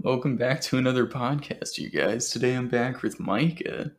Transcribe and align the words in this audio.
Welcome 0.00 0.36
back 0.36 0.60
to 0.60 0.78
another 0.78 1.08
podcast, 1.08 1.76
you 1.76 1.90
guys. 1.90 2.30
Today 2.30 2.54
I'm 2.54 2.68
back 2.68 3.02
with 3.02 3.18
Micah. 3.18 3.90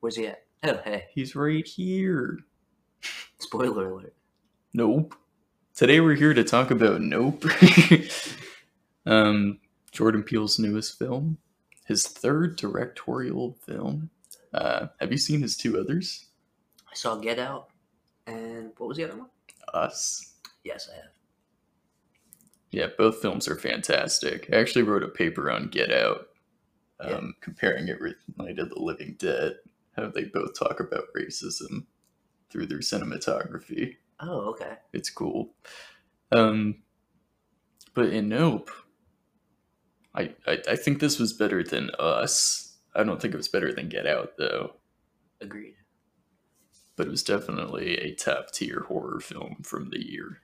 Where's 0.00 0.16
he 0.16 0.28
at? 0.28 0.44
Oh, 0.62 0.80
hey. 0.82 1.08
He's 1.12 1.36
right 1.36 1.66
here. 1.66 2.38
Spoiler 3.38 3.92
alert. 3.92 4.14
Nope. 4.72 5.14
Today 5.74 6.00
we're 6.00 6.14
here 6.14 6.32
to 6.32 6.42
talk 6.42 6.70
about 6.70 7.02
Nope. 7.02 7.44
um, 9.06 9.60
Jordan 9.92 10.22
Peele's 10.22 10.58
newest 10.58 10.98
film, 10.98 11.36
his 11.84 12.06
third 12.06 12.56
directorial 12.56 13.58
film. 13.66 14.08
Uh, 14.54 14.86
have 15.00 15.12
you 15.12 15.18
seen 15.18 15.42
his 15.42 15.54
two 15.54 15.78
others? 15.78 16.28
I 16.90 16.94
saw 16.94 17.16
Get 17.16 17.38
Out. 17.38 17.68
And 18.26 18.72
what 18.78 18.88
was 18.88 18.96
the 18.96 19.04
other 19.04 19.18
one? 19.18 19.28
Us. 19.74 20.32
Yes, 20.64 20.88
I 20.90 20.96
have. 20.96 21.19
Yeah, 22.70 22.86
both 22.96 23.20
films 23.20 23.48
are 23.48 23.56
fantastic. 23.56 24.48
I 24.52 24.56
actually 24.56 24.82
wrote 24.84 25.02
a 25.02 25.08
paper 25.08 25.50
on 25.50 25.68
Get 25.68 25.90
Out, 25.92 26.28
um, 27.00 27.10
Yeah. 27.10 27.20
comparing 27.40 27.88
it 27.88 28.00
with 28.00 28.16
Night 28.36 28.58
of 28.58 28.68
the 28.70 28.78
Living 28.80 29.16
Dead, 29.18 29.56
how 29.96 30.08
they 30.08 30.24
both 30.24 30.56
talk 30.58 30.78
about 30.80 31.12
racism 31.16 31.86
through 32.50 32.66
their 32.66 32.78
cinematography. 32.78 33.96
Oh, 34.20 34.50
okay. 34.50 34.76
It's 34.92 35.10
cool. 35.10 35.54
Um, 36.30 36.82
but 37.94 38.10
in 38.12 38.28
Nope, 38.28 38.70
I, 40.14 40.34
I 40.46 40.58
I 40.68 40.76
think 40.76 41.00
this 41.00 41.18
was 41.18 41.32
better 41.32 41.62
than 41.64 41.90
Us. 41.98 42.76
I 42.94 43.02
don't 43.02 43.20
think 43.20 43.34
it 43.34 43.36
was 43.38 43.48
better 43.48 43.72
than 43.72 43.88
Get 43.88 44.06
Out 44.06 44.36
though, 44.38 44.74
Agreed. 45.40 45.74
but 46.96 47.06
it 47.06 47.10
was 47.10 47.22
definitely 47.24 47.96
a 47.98 48.14
top 48.14 48.50
tier 48.52 48.84
horror 48.88 49.20
film 49.20 49.56
from 49.64 49.90
the 49.90 50.04
year. 50.04 50.40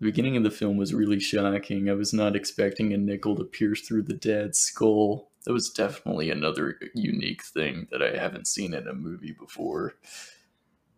The 0.00 0.06
beginning 0.06 0.36
of 0.36 0.44
the 0.44 0.50
film 0.50 0.76
was 0.76 0.94
really 0.94 1.18
shocking. 1.18 1.90
I 1.90 1.94
was 1.94 2.12
not 2.12 2.36
expecting 2.36 2.92
a 2.92 2.96
nickel 2.96 3.34
to 3.36 3.44
pierce 3.44 3.80
through 3.86 4.02
the 4.02 4.14
dad's 4.14 4.58
skull. 4.58 5.30
That 5.44 5.52
was 5.52 5.70
definitely 5.70 6.30
another 6.30 6.78
unique 6.94 7.42
thing 7.42 7.88
that 7.90 8.02
I 8.02 8.16
haven't 8.16 8.46
seen 8.46 8.74
in 8.74 8.86
a 8.86 8.92
movie 8.92 9.32
before. 9.32 9.94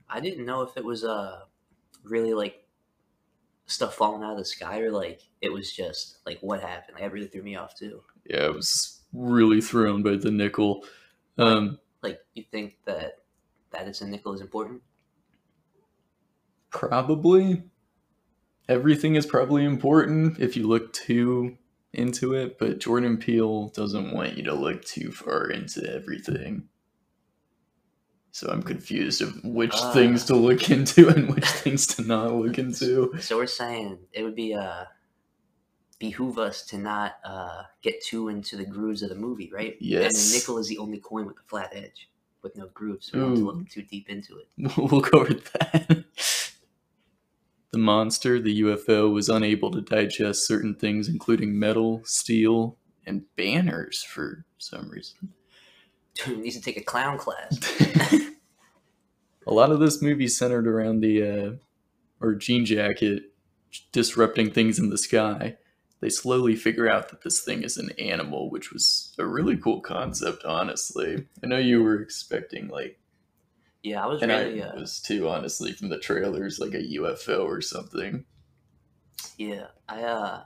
I 0.08 0.20
didn't 0.20 0.44
know 0.44 0.62
if 0.62 0.76
it 0.76 0.84
was 0.84 1.04
uh 1.04 1.42
really 2.02 2.34
like 2.34 2.66
stuff 3.66 3.94
falling 3.94 4.22
out 4.22 4.32
of 4.32 4.38
the 4.38 4.44
sky 4.44 4.80
or 4.80 4.90
like 4.90 5.22
it 5.40 5.52
was 5.52 5.72
just 5.72 6.18
like 6.26 6.38
what 6.40 6.60
happened. 6.60 6.94
Like, 6.94 7.04
that 7.04 7.12
really 7.12 7.28
threw 7.28 7.42
me 7.42 7.56
off 7.56 7.74
too. 7.74 8.02
Yeah, 8.28 8.46
I 8.46 8.48
was 8.50 9.00
really 9.12 9.60
thrown 9.60 10.02
by 10.02 10.16
the 10.16 10.30
nickel. 10.30 10.84
Um, 11.38 11.78
Like 12.02 12.20
you 12.34 12.44
think 12.50 12.78
that 12.84 13.18
that 13.70 13.86
it's 13.86 14.00
a 14.00 14.06
nickel 14.06 14.34
is 14.34 14.40
important? 14.40 14.82
Probably. 16.70 17.62
Everything 18.70 19.16
is 19.16 19.26
probably 19.26 19.64
important 19.64 20.38
if 20.38 20.56
you 20.56 20.66
look 20.68 20.92
too 20.92 21.58
into 21.92 22.34
it, 22.34 22.56
but 22.56 22.78
Jordan 22.78 23.16
Peele 23.16 23.68
doesn't 23.70 24.12
want 24.12 24.36
you 24.36 24.44
to 24.44 24.54
look 24.54 24.84
too 24.84 25.10
far 25.10 25.50
into 25.50 25.84
everything. 25.92 26.68
So 28.30 28.48
I'm 28.48 28.62
confused 28.62 29.22
of 29.22 29.42
which 29.42 29.72
Ah. 29.74 29.92
things 29.92 30.24
to 30.26 30.36
look 30.36 30.70
into 30.70 31.08
and 31.14 31.34
which 31.34 31.46
things 31.46 31.88
to 31.88 32.02
not 32.02 32.32
look 32.32 32.58
into. 32.58 33.12
So 33.18 33.36
we're 33.38 33.46
saying 33.48 33.98
it 34.12 34.22
would 34.22 34.36
be 34.36 34.54
uh 34.54 34.84
behoove 35.98 36.38
us 36.38 36.64
to 36.66 36.78
not 36.78 37.14
uh 37.24 37.64
get 37.82 38.00
too 38.04 38.28
into 38.28 38.56
the 38.56 38.64
grooves 38.64 39.02
of 39.02 39.08
the 39.08 39.16
movie, 39.16 39.50
right? 39.52 39.72
And 39.72 39.82
Yes. 39.82 40.30
the 40.30 40.38
nickel 40.38 40.58
is 40.58 40.68
the 40.68 40.78
only 40.78 40.98
coin 41.00 41.26
with 41.26 41.38
a 41.38 41.48
flat 41.48 41.72
edge 41.74 42.08
with 42.42 42.56
no 42.56 42.68
grooves. 42.72 43.12
We 43.12 43.18
don't 43.18 43.30
have 43.30 43.38
to 43.38 43.44
look 43.44 43.68
too 43.68 43.82
deep 43.82 44.08
into 44.08 44.38
it. 44.38 44.48
We'll 44.78 45.00
go 45.00 45.22
with 45.24 45.52
that. 45.54 46.04
The 47.72 47.78
monster, 47.78 48.40
the 48.40 48.62
UFO, 48.62 49.12
was 49.12 49.28
unable 49.28 49.70
to 49.70 49.80
digest 49.80 50.46
certain 50.46 50.74
things, 50.74 51.08
including 51.08 51.58
metal, 51.58 52.02
steel, 52.04 52.76
and 53.06 53.22
banners 53.36 54.02
for 54.02 54.44
some 54.58 54.90
reason. 54.90 55.32
Dude 56.14 56.40
needs 56.40 56.56
to 56.56 56.62
take 56.62 56.76
a 56.76 56.82
clown 56.82 57.16
class. 57.16 57.58
a 59.46 59.52
lot 59.52 59.70
of 59.70 59.80
this 59.80 60.00
movie 60.02 60.28
centered 60.28 60.66
around 60.66 61.00
the 61.00 61.22
uh, 61.22 61.52
or 62.20 62.34
jean 62.34 62.64
jacket 62.64 63.24
disrupting 63.92 64.50
things 64.50 64.78
in 64.78 64.90
the 64.90 64.98
sky 64.98 65.56
they 66.00 66.08
slowly 66.08 66.56
figure 66.56 66.88
out 66.88 67.10
that 67.10 67.22
this 67.22 67.42
thing 67.42 67.62
is 67.62 67.76
an 67.76 67.90
animal 67.98 68.50
which 68.50 68.72
was 68.72 69.14
a 69.18 69.24
really 69.24 69.56
cool 69.56 69.80
concept 69.80 70.44
honestly 70.44 71.26
i 71.42 71.46
know 71.46 71.58
you 71.58 71.82
were 71.82 72.00
expecting 72.00 72.68
like 72.68 72.98
Yeah, 73.82 74.02
I 74.04 74.06
was 74.06 74.20
and 74.22 74.30
really 74.30 74.62
i 74.62 74.66
uh, 74.68 74.74
was 74.80 75.00
too 75.00 75.28
honestly 75.28 75.72
from 75.72 75.88
the 75.88 75.98
trailers 75.98 76.58
like 76.58 76.74
a 76.74 76.82
ufo 76.98 77.44
or 77.44 77.60
something 77.60 78.24
yeah. 79.38 79.66
I 79.88 80.02
uh 80.02 80.42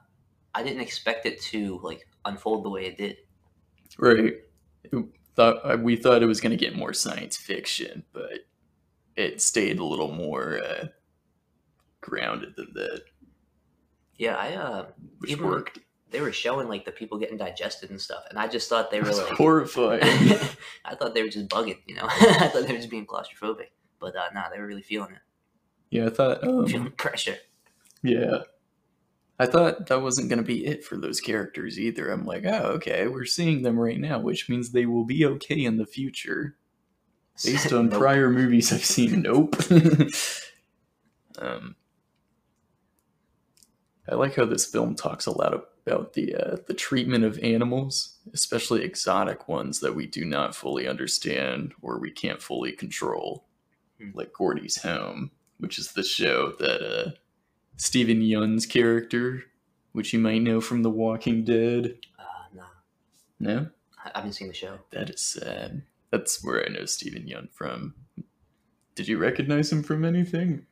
I 0.55 0.63
didn't 0.63 0.83
expect 0.83 1.27
it 1.27 1.41
to 1.51 1.81
like 1.83 2.07
unfold 2.25 2.65
the 2.65 2.71
way 2.71 2.87
it 2.87 2.97
did. 2.97 3.17
right 3.99 4.35
It 4.85 5.05
thought 5.35 5.81
we 5.83 5.97
thought 5.97 6.23
it 6.23 6.27
was 6.27 6.41
going 6.41 6.57
to 6.57 6.65
get 6.65 6.77
more 6.77 6.93
science 6.93 7.37
fiction 7.37 8.05
but 8.13 8.47
it 9.17 9.43
stayed 9.43 9.79
a 9.81 9.85
little 9.85 10.13
more 10.13 10.61
uh, 10.65 10.87
grounded 12.01 12.55
than 12.57 12.73
that 12.75 13.03
Yeah, 14.17 14.37
I 14.37 14.55
uh 14.55 14.87
which 15.19 15.33
Even- 15.33 15.47
worked 15.47 15.79
they 16.15 16.21
were 16.21 16.33
showing 16.33 16.69
like 16.69 16.85
the 16.85 16.93
people 16.93 17.19
getting 17.19 17.37
digested 17.37 17.91
and 17.91 18.01
stuff, 18.01 18.23
and 18.31 18.39
I 18.39 18.47
just 18.47 18.69
thought 18.69 18.91
they 18.93 19.01
were 19.01 19.13
like 19.13 19.27
horrifying 19.33 20.01
I 20.85 20.95
thought 20.95 21.13
they 21.13 21.23
were 21.25 21.29
just 21.29 21.49
bugging, 21.49 21.79
you 21.87 21.97
know. 21.97 22.05
I 22.09 22.49
thought 22.53 22.67
they 22.67 22.73
were 22.73 22.79
just 22.79 22.89
being 22.89 23.05
claustrophobic, 23.05 23.71
but 23.99 24.15
uh, 24.15 24.29
nah, 24.33 24.49
they 24.49 24.61
were 24.61 24.67
really 24.67 24.83
feeling 24.83 25.13
it, 25.13 25.21
Yeah, 25.91 26.07
I 26.07 26.11
thought. 26.11 26.47
Um, 26.47 26.67
feeling 26.69 26.91
pressure. 26.97 27.37
yeah, 28.03 28.43
I 29.41 29.47
thought 29.47 29.89
that 29.89 30.01
wasn't 30.03 30.29
going 30.29 30.39
to 30.39 30.45
be 30.45 30.65
it 30.65 30.85
for 30.85 30.97
those 30.97 31.21
characters 31.21 31.79
either. 31.81 32.11
I'm 32.13 32.25
like, 32.25 32.45
oh, 32.47 32.75
okay, 32.77 33.09
we're 33.09 33.25
seeing 33.25 33.63
them 33.63 33.77
right 33.79 33.99
now, 33.99 34.21
which 34.21 34.49
means 34.49 34.71
they 34.71 34.87
will 34.87 35.05
be 35.05 35.27
okay 35.27 35.65
in 35.65 35.77
the 35.79 35.87
future, 35.87 36.57
based 37.45 37.73
on 37.73 37.89
Nope. 37.89 37.99
prior 38.01 38.31
movies 38.31 38.73
I've 38.73 38.85
seen. 38.85 39.23
Nope. 39.23 39.57
um, 41.39 41.75
I 44.09 44.15
like 44.15 44.37
how 44.37 44.45
this 44.45 44.67
film 44.67 44.95
talks 44.95 45.27
a 45.27 45.33
lot 45.33 45.53
about 45.87 46.15
the 46.15 46.35
uh, 46.35 46.57
the 46.67 46.75
treatment 46.75 47.25
of 47.25 47.39
animals, 47.41 48.19
especially 48.33 48.83
exotic 48.83 49.49
ones 49.49 49.81
that 49.81 49.95
we 49.95 50.07
do 50.07 50.25
not 50.25 50.55
fully 50.55 50.89
understand 50.89 51.75
or 51.83 51.99
we 51.99 52.11
can't 52.11 52.43
fully 52.43 52.73
control, 52.73 53.45
Hmm. 54.01 54.11
like 54.15 54.33
Gordy's 54.33 54.83
Home, 54.83 55.31
which 55.59 55.79
is 55.79 55.93
the 55.93 56.03
show 56.03 56.53
that 56.59 56.81
uh, 56.83 57.11
Steven 57.77 58.21
Yeun's 58.23 58.67
character, 58.67 59.45
which 59.93 60.13
you 60.13 60.19
might 60.19 60.43
know 60.43 60.61
from 60.61 60.83
The 60.83 60.91
Walking 60.91 61.45
Dead. 61.45 61.99
Uh, 62.19 62.23
nah, 62.55 62.65
No, 63.39 63.69
I 64.05 64.11
I 64.15 64.19
haven't 64.19 64.33
seen 64.33 64.49
the 64.49 64.55
show. 64.55 64.79
that 64.91 65.11
is 65.11 65.21
sad. 65.21 65.83
That's 66.11 66.43
where 66.45 66.65
I 66.65 66.69
know 66.73 66.85
Steven 66.87 67.25
Yeun 67.25 67.51
from. 67.53 67.95
Did 68.95 69.09
you 69.09 69.19
recognize 69.19 69.71
him 69.73 69.83
from 69.83 70.05
anything? 70.05 70.67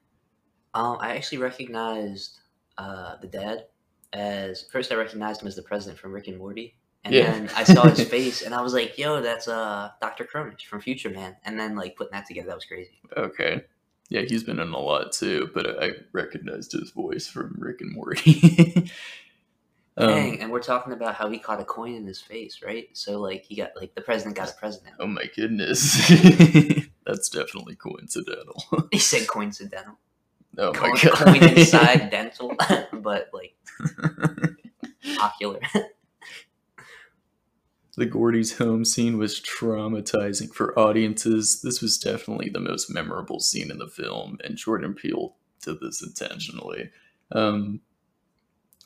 Um, 0.74 0.96
I 1.00 1.16
actually 1.16 1.38
recognized 1.38 2.38
uh, 2.78 3.16
the 3.20 3.26
dad 3.26 3.66
as 4.12 4.62
first. 4.70 4.92
I 4.92 4.96
recognized 4.96 5.42
him 5.42 5.48
as 5.48 5.56
the 5.56 5.62
president 5.62 5.98
from 5.98 6.12
Rick 6.12 6.28
and 6.28 6.38
Morty, 6.38 6.74
and 7.04 7.14
Yeah. 7.14 7.30
then 7.32 7.50
I 7.56 7.64
saw 7.64 7.86
his 7.88 8.06
face, 8.08 8.42
and 8.42 8.54
I 8.54 8.60
was 8.62 8.72
like, 8.74 8.96
"Yo, 8.98 9.20
that's 9.22 9.48
uh 9.48 9.90
Dr. 10.00 10.24
Kronish 10.24 10.64
from 10.66 10.80
Future 10.80 11.10
Man." 11.10 11.36
And 11.44 11.58
then 11.58 11.76
like 11.76 11.96
putting 11.96 12.12
that 12.12 12.26
together, 12.26 12.48
that 12.48 12.56
was 12.56 12.64
crazy. 12.64 13.00
Okay. 13.16 13.64
Yeah, 14.08 14.22
he's 14.22 14.44
been 14.44 14.58
in 14.60 14.72
a 14.72 14.78
lot 14.78 15.12
too, 15.12 15.50
but 15.54 15.82
I 15.82 15.92
recognized 16.12 16.72
his 16.72 16.90
voice 16.90 17.26
from 17.26 17.54
Rick 17.58 17.80
and 17.80 17.92
Morty. 17.94 18.90
um, 19.96 20.08
Dang, 20.08 20.40
and 20.40 20.50
we're 20.52 20.60
talking 20.60 20.92
about 20.92 21.14
how 21.14 21.30
he 21.30 21.38
caught 21.38 21.60
a 21.60 21.64
coin 21.64 21.94
in 21.94 22.06
his 22.06 22.20
face, 22.20 22.60
right? 22.62 22.88
So 22.92 23.18
like 23.20 23.44
he 23.44 23.54
got 23.56 23.70
like 23.74 23.94
the 23.94 24.02
president 24.02 24.36
got 24.36 24.50
a 24.50 24.54
president. 24.54 24.96
oh 25.00 25.06
my 25.06 25.30
goodness. 25.34 26.08
That's 27.06 27.28
definitely 27.30 27.74
coincidental. 27.76 28.62
He 28.92 28.98
said 28.98 29.26
coincidental. 29.26 29.98
Oh 30.58 30.72
my 30.72 30.78
Coin, 30.78 30.94
god. 31.02 31.12
coin 31.14 31.44
inside 31.58 32.10
dental, 32.10 32.54
but 32.92 33.30
like 33.32 33.54
ocular. 35.20 35.60
the 37.96 38.06
Gordy's 38.06 38.58
home 38.58 38.84
scene 38.84 39.19
was 39.19 39.40
traumatizing 39.40 40.52
for 40.52 40.78
audiences. 40.78 41.62
This 41.62 41.81
was 41.81 41.99
definitely 41.99 42.50
the 42.50 42.60
most 42.60 42.90
memorable 42.90 43.40
scene 43.40 43.70
in 43.70 43.78
the 43.78 43.88
film, 43.88 44.38
and 44.44 44.56
Jordan 44.56 44.94
Peele 44.94 45.37
did 45.62 45.81
this 45.81 46.02
intentionally. 46.02 46.90
Um, 47.31 47.81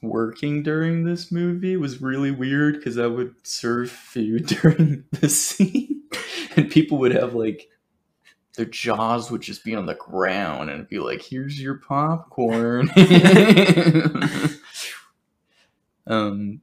working 0.03 0.63
during 0.63 1.05
this 1.05 1.33
movie 1.33 1.77
was 1.77 2.03
really 2.03 2.31
weird 2.31 2.77
because 2.77 2.99
I 2.99 3.07
would 3.07 3.35
serve 3.43 3.91
food 3.91 4.47
during 4.47 5.05
the 5.13 5.29
scene, 5.29 6.03
and 6.57 6.71
people 6.71 6.99
would 6.99 7.13
have 7.13 7.35
like 7.35 7.69
their 8.57 8.67
jaws 8.67 9.31
would 9.31 9.43
just 9.43 9.65
be 9.65 9.75
on 9.75 9.87
the 9.87 9.95
ground 9.95 10.71
and 10.71 10.89
be 10.89 10.99
like, 10.99 11.23
"Here's 11.23 11.61
your 11.61 11.77
popcorn." 11.77 12.91
um, 16.07 16.61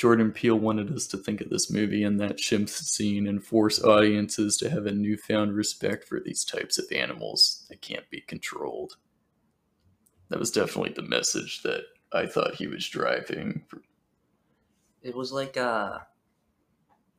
Jordan 0.00 0.32
Peele 0.32 0.58
wanted 0.58 0.90
us 0.94 1.06
to 1.08 1.18
think 1.18 1.42
of 1.42 1.50
this 1.50 1.70
movie 1.70 2.04
in 2.04 2.16
that 2.16 2.38
chimp 2.38 2.70
scene 2.70 3.26
and 3.26 3.44
force 3.44 3.84
audiences 3.84 4.56
to 4.56 4.70
have 4.70 4.86
a 4.86 4.92
newfound 4.92 5.54
respect 5.54 6.08
for 6.08 6.20
these 6.20 6.42
types 6.42 6.78
of 6.78 6.86
animals 6.90 7.66
that 7.68 7.82
can't 7.82 8.08
be 8.08 8.22
controlled. 8.22 8.96
That 10.30 10.38
was 10.38 10.50
definitely 10.50 10.94
the 10.94 11.02
message 11.02 11.62
that 11.64 11.82
I 12.14 12.26
thought 12.26 12.54
he 12.54 12.66
was 12.66 12.88
driving. 12.88 13.66
It 15.02 15.14
was 15.14 15.32
like 15.32 15.58
uh, 15.58 15.98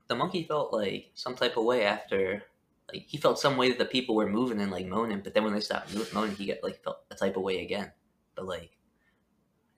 the 0.07 0.15
monkey 0.15 0.43
felt 0.43 0.73
like 0.73 1.11
some 1.13 1.35
type 1.35 1.57
of 1.57 1.65
way 1.65 1.85
after. 1.85 2.43
Like 2.87 3.05
he 3.07 3.17
felt 3.17 3.39
some 3.39 3.57
way 3.57 3.69
that 3.69 3.77
the 3.77 3.85
people 3.85 4.15
were 4.15 4.29
moving 4.29 4.59
and 4.59 4.71
like 4.71 4.85
moaning, 4.85 5.21
but 5.23 5.33
then 5.33 5.43
when 5.43 5.53
they 5.53 5.59
stopped 5.59 5.95
mo- 5.95 6.05
moaning, 6.13 6.35
he 6.35 6.45
got 6.45 6.63
like 6.63 6.83
felt 6.83 7.03
a 7.09 7.15
type 7.15 7.37
of 7.37 7.43
way 7.43 7.63
again. 7.63 7.91
But 8.35 8.45
like, 8.45 8.77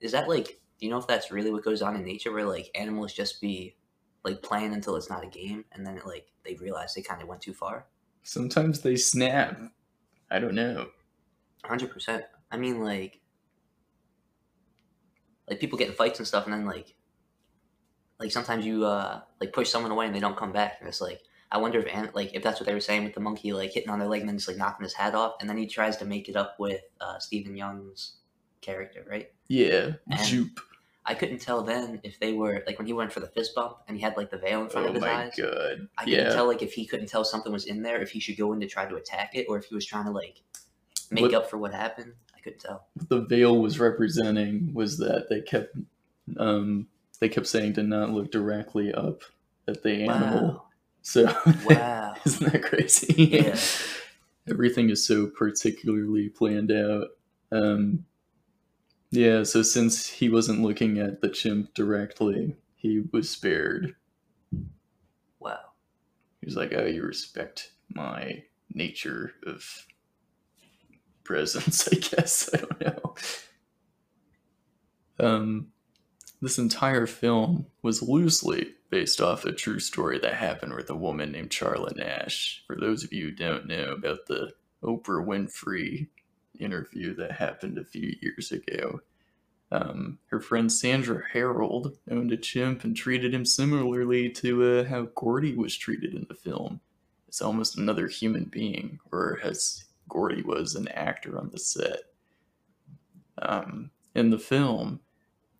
is 0.00 0.12
that 0.12 0.28
like? 0.28 0.60
Do 0.80 0.86
you 0.86 0.90
know 0.90 0.98
if 0.98 1.06
that's 1.06 1.30
really 1.30 1.52
what 1.52 1.64
goes 1.64 1.82
on 1.82 1.94
in 1.94 2.04
nature, 2.04 2.32
where 2.32 2.44
like 2.44 2.70
animals 2.74 3.12
just 3.12 3.40
be 3.40 3.76
like 4.24 4.42
playing 4.42 4.72
until 4.72 4.96
it's 4.96 5.08
not 5.08 5.22
a 5.22 5.28
game, 5.28 5.64
and 5.72 5.86
then 5.86 6.00
like 6.04 6.26
they 6.44 6.54
realize 6.54 6.94
they 6.94 7.02
kind 7.02 7.22
of 7.22 7.28
went 7.28 7.42
too 7.42 7.54
far? 7.54 7.86
Sometimes 8.22 8.80
they 8.80 8.96
snap. 8.96 9.60
I 10.30 10.40
don't 10.40 10.54
know. 10.54 10.88
Hundred 11.64 11.90
percent. 11.90 12.24
I 12.50 12.56
mean, 12.56 12.82
like, 12.82 13.20
like 15.48 15.60
people 15.60 15.78
get 15.78 15.88
in 15.88 15.94
fights 15.94 16.18
and 16.18 16.26
stuff, 16.26 16.44
and 16.44 16.52
then 16.52 16.66
like, 16.66 16.94
like 18.18 18.32
sometimes 18.32 18.66
you 18.66 18.84
uh 18.84 19.20
like 19.40 19.52
push 19.52 19.70
someone 19.70 19.92
away 19.92 20.06
and 20.06 20.14
they 20.14 20.20
don't 20.20 20.36
come 20.36 20.52
back, 20.52 20.78
and 20.80 20.88
it's 20.88 21.00
like 21.00 21.20
I 21.54 21.58
wonder 21.58 21.78
if 21.78 21.86
an- 21.94 22.10
like 22.14 22.34
if 22.34 22.42
that's 22.42 22.58
what 22.58 22.66
they 22.66 22.74
were 22.74 22.80
saying 22.80 23.04
with 23.04 23.14
the 23.14 23.20
monkey 23.20 23.52
like 23.52 23.70
hitting 23.72 23.88
on 23.90 24.00
their 24.00 24.08
leg 24.08 24.20
and 24.20 24.28
then 24.28 24.36
just 24.36 24.48
like 24.48 24.56
knocking 24.56 24.82
his 24.84 24.92
hat 24.92 25.14
off, 25.14 25.34
and 25.40 25.48
then 25.48 25.56
he 25.56 25.66
tries 25.66 25.96
to 25.98 26.04
make 26.04 26.28
it 26.28 26.34
up 26.36 26.56
with 26.58 26.80
uh, 27.00 27.18
Steven 27.20 27.56
Yeun's 27.56 28.16
character, 28.60 29.06
right? 29.08 29.30
Yeah, 29.48 29.92
And- 30.10 30.24
Jupe. 30.26 30.60
I 31.06 31.12
couldn't 31.14 31.40
tell 31.42 31.60
then 31.62 32.00
if 32.02 32.18
they 32.18 32.32
were 32.32 32.62
like 32.66 32.78
when 32.78 32.86
he 32.86 32.94
went 32.94 33.12
for 33.12 33.20
the 33.20 33.26
fist 33.28 33.54
bump 33.54 33.76
and 33.86 33.96
he 33.96 34.02
had 34.02 34.16
like 34.16 34.30
the 34.30 34.38
veil 34.38 34.62
in 34.62 34.70
front 34.70 34.86
Oh 34.86 34.88
of 34.88 34.94
his 34.94 35.02
my 35.02 35.12
eyes. 35.26 35.34
god. 35.36 35.86
I 35.98 36.04
couldn't 36.04 36.18
Yeah. 36.18 36.32
tell 36.32 36.46
like 36.46 36.62
if 36.62 36.72
he 36.72 36.86
couldn't 36.86 37.08
tell 37.08 37.24
something 37.26 37.52
was 37.52 37.66
in 37.66 37.82
there, 37.82 38.00
if 38.00 38.10
he 38.10 38.20
should 38.20 38.38
go 38.38 38.52
in 38.54 38.60
to 38.60 38.66
try 38.66 38.86
to 38.86 38.96
attack 38.96 39.34
it, 39.34 39.44
or 39.48 39.58
if 39.58 39.66
he 39.66 39.74
was 39.74 39.84
trying 39.84 40.06
to 40.06 40.10
like 40.12 40.40
make 41.10 41.20
What- 41.22 41.34
up 41.34 41.50
for 41.50 41.58
what 41.58 41.74
happened. 41.74 42.14
I 42.34 42.40
couldn't 42.40 42.60
tell. 42.60 42.86
What 42.94 43.08
the 43.10 43.20
veil 43.20 43.58
was 43.60 43.78
representing 43.78 44.72
was 44.72 44.96
that 44.98 45.28
they 45.28 45.42
kept 45.42 45.76
um 46.38 46.88
they 47.20 47.28
kept 47.28 47.46
saying 47.48 47.74
to 47.74 47.82
not 47.82 48.10
look 48.10 48.30
directly 48.32 48.92
up 48.94 49.22
at 49.68 49.82
the 49.82 50.04
animal. 50.08 50.42
Wow. 50.48 50.63
So 51.04 51.26
Wow. 51.66 52.16
isn't 52.26 52.52
that 52.52 52.64
crazy? 52.64 53.14
Yeah. 53.24 53.58
Everything 54.50 54.90
is 54.90 55.06
so 55.06 55.28
particularly 55.28 56.30
planned 56.30 56.72
out. 56.72 57.08
Um 57.52 58.06
yeah, 59.10 59.44
so 59.44 59.62
since 59.62 60.08
he 60.08 60.28
wasn't 60.28 60.62
looking 60.62 60.98
at 60.98 61.20
the 61.20 61.28
chimp 61.28 61.72
directly, 61.74 62.56
he 62.74 63.04
was 63.12 63.30
spared. 63.30 63.94
Wow. 65.38 65.60
He 66.40 66.46
was 66.46 66.56
like, 66.56 66.72
"Oh, 66.74 66.86
you 66.86 67.02
respect 67.02 67.72
my 67.94 68.44
nature 68.74 69.34
of 69.46 69.86
presence, 71.24 71.88
I 71.92 71.96
guess. 71.96 72.50
I 72.52 72.58
don't 72.58 72.80
know." 72.80 73.14
Um, 75.18 75.68
this 76.44 76.58
entire 76.58 77.06
film 77.06 77.66
was 77.82 78.02
loosely 78.02 78.74
based 78.90 79.20
off 79.20 79.44
a 79.44 79.52
true 79.52 79.80
story 79.80 80.18
that 80.18 80.34
happened 80.34 80.74
with 80.74 80.90
a 80.90 80.94
woman 80.94 81.32
named 81.32 81.50
Charla 81.50 81.96
Nash. 81.96 82.62
For 82.66 82.76
those 82.76 83.02
of 83.02 83.12
you 83.12 83.26
who 83.26 83.32
don't 83.32 83.66
know 83.66 83.92
about 83.92 84.26
the 84.26 84.52
Oprah 84.82 85.24
Winfrey 85.26 86.08
interview 86.58 87.14
that 87.16 87.32
happened 87.32 87.78
a 87.78 87.84
few 87.84 88.14
years 88.20 88.52
ago, 88.52 89.00
um, 89.72 90.18
her 90.26 90.38
friend 90.38 90.70
Sandra 90.70 91.22
Herold 91.32 91.96
owned 92.10 92.30
a 92.30 92.36
chimp 92.36 92.84
and 92.84 92.96
treated 92.96 93.34
him 93.34 93.44
similarly 93.44 94.30
to 94.30 94.62
uh, 94.62 94.84
how 94.84 95.08
Gordy 95.14 95.56
was 95.56 95.76
treated 95.76 96.14
in 96.14 96.26
the 96.28 96.34
film. 96.34 96.80
It's 97.26 97.42
almost 97.42 97.78
another 97.78 98.06
human 98.06 98.44
being, 98.44 99.00
or 99.10 99.40
as 99.42 99.84
Gordy 100.08 100.42
was 100.42 100.74
an 100.74 100.88
actor 100.88 101.38
on 101.38 101.50
the 101.50 101.58
set. 101.58 102.02
Um, 103.40 103.90
in 104.14 104.30
the 104.30 104.38
film, 104.38 105.00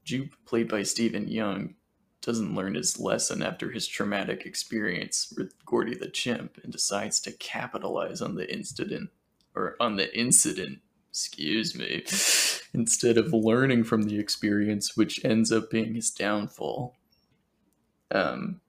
Jupe, 0.04 0.34
played 0.46 0.68
by 0.68 0.82
Steven 0.82 1.26
Yeun, 1.26 1.74
doesn't 2.20 2.54
learn 2.54 2.74
his 2.74 2.98
lesson 2.98 3.42
after 3.42 3.70
his 3.70 3.86
traumatic 3.86 4.46
experience 4.46 5.32
with 5.36 5.52
Gordy 5.66 5.94
the 5.94 6.08
chimp 6.08 6.58
and 6.62 6.72
decides 6.72 7.20
to 7.20 7.32
capitalize 7.32 8.22
on 8.22 8.34
the 8.34 8.50
incident, 8.52 9.10
or 9.54 9.76
on 9.80 9.96
the 9.96 10.16
incident, 10.18 10.78
excuse 11.10 11.74
me, 11.74 12.04
instead 12.74 13.18
of 13.18 13.32
learning 13.32 13.84
from 13.84 14.04
the 14.04 14.18
experience, 14.18 14.96
which 14.96 15.24
ends 15.24 15.52
up 15.52 15.70
being 15.70 15.94
his 15.94 16.10
downfall. 16.10 16.96
Um, 18.10 18.60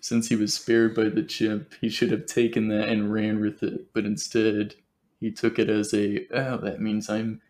since 0.00 0.28
he 0.28 0.36
was 0.36 0.54
spared 0.54 0.94
by 0.94 1.04
the 1.04 1.22
chimp, 1.22 1.74
he 1.80 1.88
should 1.88 2.10
have 2.10 2.26
taken 2.26 2.68
that 2.68 2.88
and 2.88 3.12
ran 3.12 3.40
with 3.40 3.62
it, 3.62 3.92
but 3.94 4.04
instead, 4.04 4.74
he 5.20 5.30
took 5.30 5.58
it 5.58 5.70
as 5.70 5.94
a, 5.94 6.26
oh, 6.32 6.58
that 6.58 6.80
means 6.80 7.08
I'm 7.08 7.40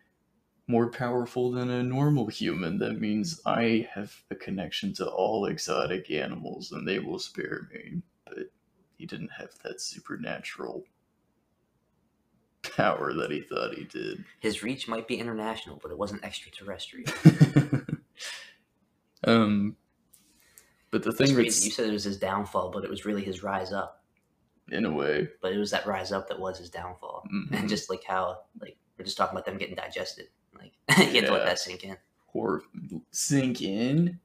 more 0.67 0.89
powerful 0.89 1.51
than 1.51 1.69
a 1.69 1.83
normal 1.83 2.27
human. 2.27 2.79
That 2.79 2.99
means 2.99 3.39
I 3.45 3.87
have 3.93 4.13
a 4.31 4.35
connection 4.35 4.93
to 4.95 5.07
all 5.07 5.45
exotic 5.45 6.09
animals 6.09 6.71
and 6.71 6.87
they 6.87 6.99
will 6.99 7.19
spare 7.19 7.67
me. 7.73 8.01
But 8.25 8.49
he 8.97 9.05
didn't 9.05 9.31
have 9.37 9.51
that 9.63 9.81
supernatural 9.81 10.83
power 12.75 13.13
that 13.13 13.29
he 13.29 13.41
thought 13.41 13.75
he 13.75 13.83
did. 13.83 14.23
His 14.39 14.63
reach 14.63 14.87
might 14.87 15.07
be 15.07 15.19
international, 15.19 15.79
but 15.81 15.91
it 15.91 15.97
wasn't 15.97 16.23
extraterrestrial. 16.23 17.11
um, 19.25 19.75
but 20.91 21.03
the 21.03 21.11
thing 21.11 21.35
that's 21.35 21.63
You 21.63 21.71
said 21.71 21.89
it 21.89 21.93
was 21.93 22.03
his 22.03 22.17
downfall, 22.17 22.71
but 22.71 22.83
it 22.83 22.89
was 22.89 23.05
really 23.05 23.23
his 23.23 23.43
rise 23.43 23.71
up. 23.71 24.03
in 24.71 24.85
a 24.85 24.91
way, 24.91 25.27
But 25.41 25.53
it 25.53 25.57
was 25.59 25.69
that 25.71 25.85
rise 25.85 26.11
up 26.11 26.27
that 26.29 26.39
was 26.39 26.57
his 26.57 26.69
downfall. 26.71 27.27
mhm, 27.31 27.51
And 27.59 27.69
just 27.69 27.87
like 27.89 28.03
how, 28.03 28.39
like, 28.59 28.77
we're 28.97 29.05
just 29.05 29.17
talking 29.17 29.35
about 29.35 29.45
them 29.45 29.57
getting 29.59 29.75
digested. 29.75 30.27
Like, 30.89 31.13
you 31.13 31.21
have 31.21 31.25
to 31.25 31.33
let 31.33 31.45
that 31.45 31.59
sink 31.59 31.83
in. 31.83 31.97
or 32.33 32.63
sink 33.11 33.61
in, 33.61 34.19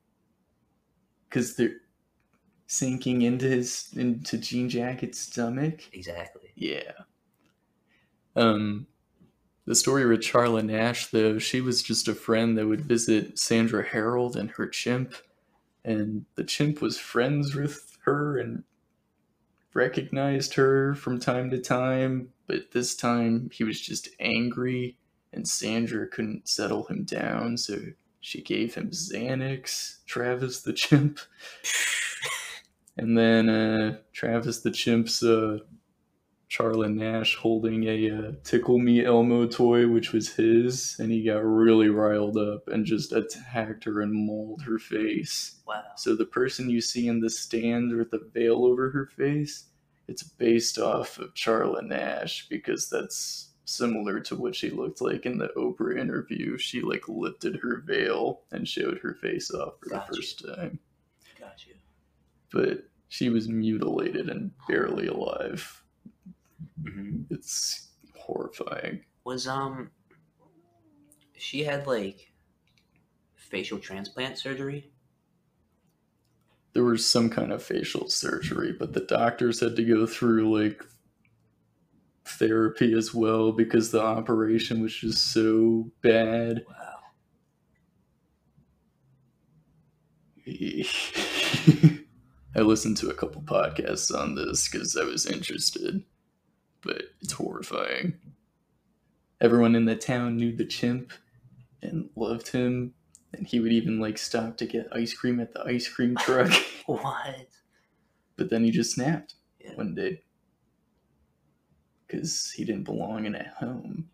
because 1.28 1.56
they're 1.56 1.76
sinking 2.66 3.22
into 3.22 3.46
his 3.46 3.88
into 3.96 4.38
Jean 4.38 4.68
Jacket's 4.68 5.18
stomach. 5.18 5.82
Exactly. 5.92 6.50
Yeah. 6.54 6.92
Um, 8.36 8.86
the 9.66 9.74
story 9.74 10.06
with 10.06 10.20
Charla 10.20 10.64
Nash, 10.64 11.08
though, 11.08 11.38
she 11.38 11.60
was 11.60 11.82
just 11.82 12.08
a 12.08 12.14
friend 12.14 12.56
that 12.56 12.66
would 12.66 12.82
visit 12.86 13.38
Sandra 13.38 13.84
Herold 13.84 14.36
and 14.36 14.50
her 14.52 14.66
chimp, 14.66 15.14
and 15.84 16.26
the 16.36 16.44
chimp 16.44 16.80
was 16.80 16.98
friends 16.98 17.54
with 17.54 17.98
her 18.04 18.38
and 18.38 18.64
recognized 19.74 20.54
her 20.54 20.94
from 20.94 21.20
time 21.20 21.50
to 21.50 21.58
time, 21.58 22.30
but 22.46 22.72
this 22.72 22.94
time 22.94 23.50
he 23.52 23.64
was 23.64 23.80
just 23.80 24.08
angry, 24.18 24.96
and 25.32 25.46
Sandra 25.46 26.08
couldn't 26.08 26.48
settle 26.48 26.84
him 26.84 27.04
down, 27.04 27.56
so 27.56 27.78
she 28.20 28.42
gave 28.42 28.74
him 28.74 28.90
Xanax, 28.90 30.04
Travis 30.06 30.62
the 30.62 30.72
chimp. 30.72 31.20
And 33.00 33.16
then 33.16 33.48
uh, 33.48 33.96
Travis 34.12 34.60
the 34.60 34.70
chimp's 34.70 35.22
uh, 35.22 35.60
Charla 36.50 36.92
Nash 36.92 37.36
holding 37.36 37.84
a 37.84 38.10
uh, 38.10 38.32
Tickle 38.44 38.78
Me 38.78 39.04
Elmo 39.04 39.46
toy, 39.46 39.88
which 39.88 40.12
was 40.12 40.34
his, 40.34 40.96
and 40.98 41.10
he 41.10 41.24
got 41.24 41.38
really 41.38 41.88
riled 41.88 42.36
up 42.36 42.68
and 42.68 42.84
just 42.84 43.12
attacked 43.12 43.84
her 43.84 44.02
and 44.02 44.12
mauled 44.12 44.62
her 44.62 44.78
face. 44.78 45.60
Wow. 45.66 45.82
So 45.96 46.14
the 46.14 46.26
person 46.26 46.68
you 46.68 46.82
see 46.82 47.08
in 47.08 47.20
the 47.20 47.30
stand 47.30 47.96
with 47.96 48.10
the 48.10 48.28
veil 48.34 48.66
over 48.66 48.90
her 48.90 49.06
face, 49.06 49.68
it's 50.06 50.24
based 50.24 50.76
off 50.76 51.18
of 51.18 51.32
Charla 51.34 51.82
Nash 51.82 52.48
because 52.50 52.90
that's 52.90 53.49
similar 53.70 54.20
to 54.20 54.36
what 54.36 54.54
she 54.54 54.70
looked 54.70 55.00
like 55.00 55.26
in 55.26 55.38
the 55.38 55.50
Oprah 55.56 55.98
interview. 55.98 56.58
She 56.58 56.80
like 56.80 57.08
lifted 57.08 57.56
her 57.62 57.82
veil 57.86 58.42
and 58.52 58.66
showed 58.66 58.98
her 58.98 59.14
face 59.14 59.50
off 59.52 59.74
for 59.80 59.90
Gotcha. 59.90 60.10
the 60.10 60.16
first 60.16 60.44
time 60.46 60.78
Got 61.38 61.66
you. 61.66 61.74
but 62.52 62.84
she 63.08 63.28
was 63.28 63.48
mutilated 63.48 64.28
and 64.28 64.50
barely 64.68 65.06
alive. 65.08 65.82
hmm 66.82 67.22
It's 67.30 67.88
horrifying. 68.16 69.04
Was, 69.24 69.46
um, 69.46 69.90
she 71.36 71.64
had, 71.64 71.86
like, 71.86 72.32
facial 73.34 73.78
transplant 73.78 74.38
surgery? 74.38 74.90
There 76.72 76.84
was 76.84 77.04
some 77.04 77.28
kind 77.30 77.52
of 77.52 77.62
facial 77.62 78.08
surgery, 78.08 78.72
but 78.72 78.92
the 78.92 79.00
doctors 79.00 79.58
had 79.60 79.74
to 79.76 79.84
go 79.84 80.06
through 80.06 80.56
like 80.56 80.84
therapy 82.38 82.92
as 82.94 83.12
well 83.14 83.52
because 83.52 83.90
the 83.90 84.02
operation 84.02 84.82
was 84.82 84.94
just 84.94 85.32
so 85.32 85.90
bad. 86.02 86.64
Wow. 86.68 86.76
I 92.56 92.60
listened 92.62 92.96
to 92.98 93.10
a 93.10 93.14
couple 93.14 93.42
podcasts 93.42 94.14
on 94.16 94.34
this 94.34 94.68
because 94.68 94.96
I 94.96 95.04
was 95.04 95.26
interested, 95.26 96.02
but 96.82 97.02
it's 97.20 97.32
horrifying. 97.32 98.14
Everyone 99.40 99.74
in 99.76 99.84
the 99.84 99.96
town 99.96 100.36
knew 100.36 100.54
the 100.54 100.64
chimp 100.66 101.12
and 101.82 102.10
loved 102.16 102.48
him, 102.48 102.92
and 103.32 103.46
he 103.46 103.60
would 103.60 103.72
even 103.72 104.00
like 104.00 104.18
stop 104.18 104.56
to 104.58 104.66
get 104.66 104.88
ice 104.92 105.14
cream 105.14 105.40
at 105.40 105.52
the 105.54 105.62
ice 105.64 105.88
cream 105.88 106.16
truck. 106.16 106.50
What? 106.86 107.46
but 108.36 108.50
then 108.50 108.64
he 108.64 108.72
just 108.72 108.92
snapped 108.94 109.34
Yeah. 109.60 109.74
one 109.76 109.94
day 109.94 110.22
because 112.10 112.50
he 112.50 112.64
didn't 112.64 112.84
belong 112.84 113.26
in 113.26 113.34
a 113.34 113.48
home. 113.58 114.08